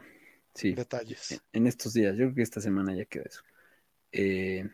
[0.54, 1.42] sí, Detalles.
[1.54, 3.42] en estos días, yo creo que esta semana ya queda eso.
[4.12, 4.70] Eh,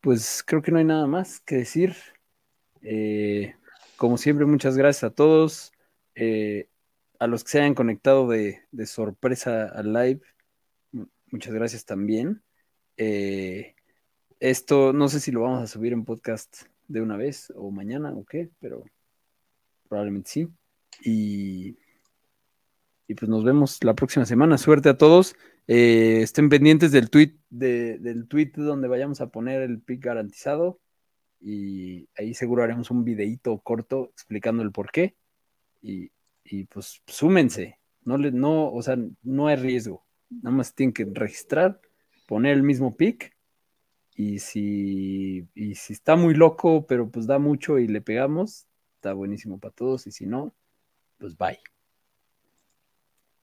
[0.00, 1.94] pues creo que no hay nada más que decir.
[2.82, 3.54] Eh,
[3.96, 5.72] como siempre, muchas gracias a todos.
[6.14, 6.68] Eh,
[7.18, 10.20] a los que se hayan conectado de, sorpresa al live,
[10.92, 12.42] mu- muchas gracias también.
[12.96, 13.74] Eh,
[14.40, 18.10] esto no sé si lo vamos a subir en podcast de una vez o mañana
[18.12, 18.84] o qué, pero
[19.88, 20.48] probablemente sí.
[21.04, 21.76] Y,
[23.06, 24.56] y pues nos vemos la próxima semana.
[24.56, 25.36] Suerte a todos.
[25.72, 30.80] Eh, estén pendientes del tweet, de- del tweet donde vayamos a poner el pick garantizado.
[31.40, 35.14] Y ahí seguro haremos un videíto corto explicando el por qué.
[35.80, 36.10] Y,
[36.42, 37.78] y pues súmense.
[38.04, 40.04] No, le, no, o sea, no hay riesgo.
[40.28, 41.80] Nada más tienen que registrar,
[42.26, 43.36] poner el mismo pick.
[44.16, 48.66] Y si, y si está muy loco, pero pues da mucho y le pegamos,
[48.96, 50.08] está buenísimo para todos.
[50.08, 50.52] Y si no,
[51.18, 51.60] pues bye.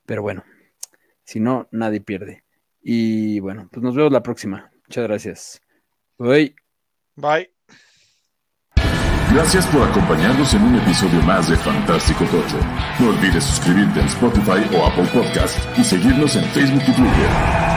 [0.06, 0.44] Pero bueno,
[1.28, 2.46] si no, nadie pierde.
[2.82, 4.72] Y bueno, pues nos vemos la próxima.
[4.88, 5.62] Muchas gracias.
[6.18, 6.56] Bye.
[7.16, 7.52] Bye.
[9.34, 12.58] Gracias por acompañarnos en un episodio más de Fantástico Tocho.
[13.02, 17.77] No olvides suscribirte en Spotify o Apple Podcast y seguirnos en Facebook y Twitter.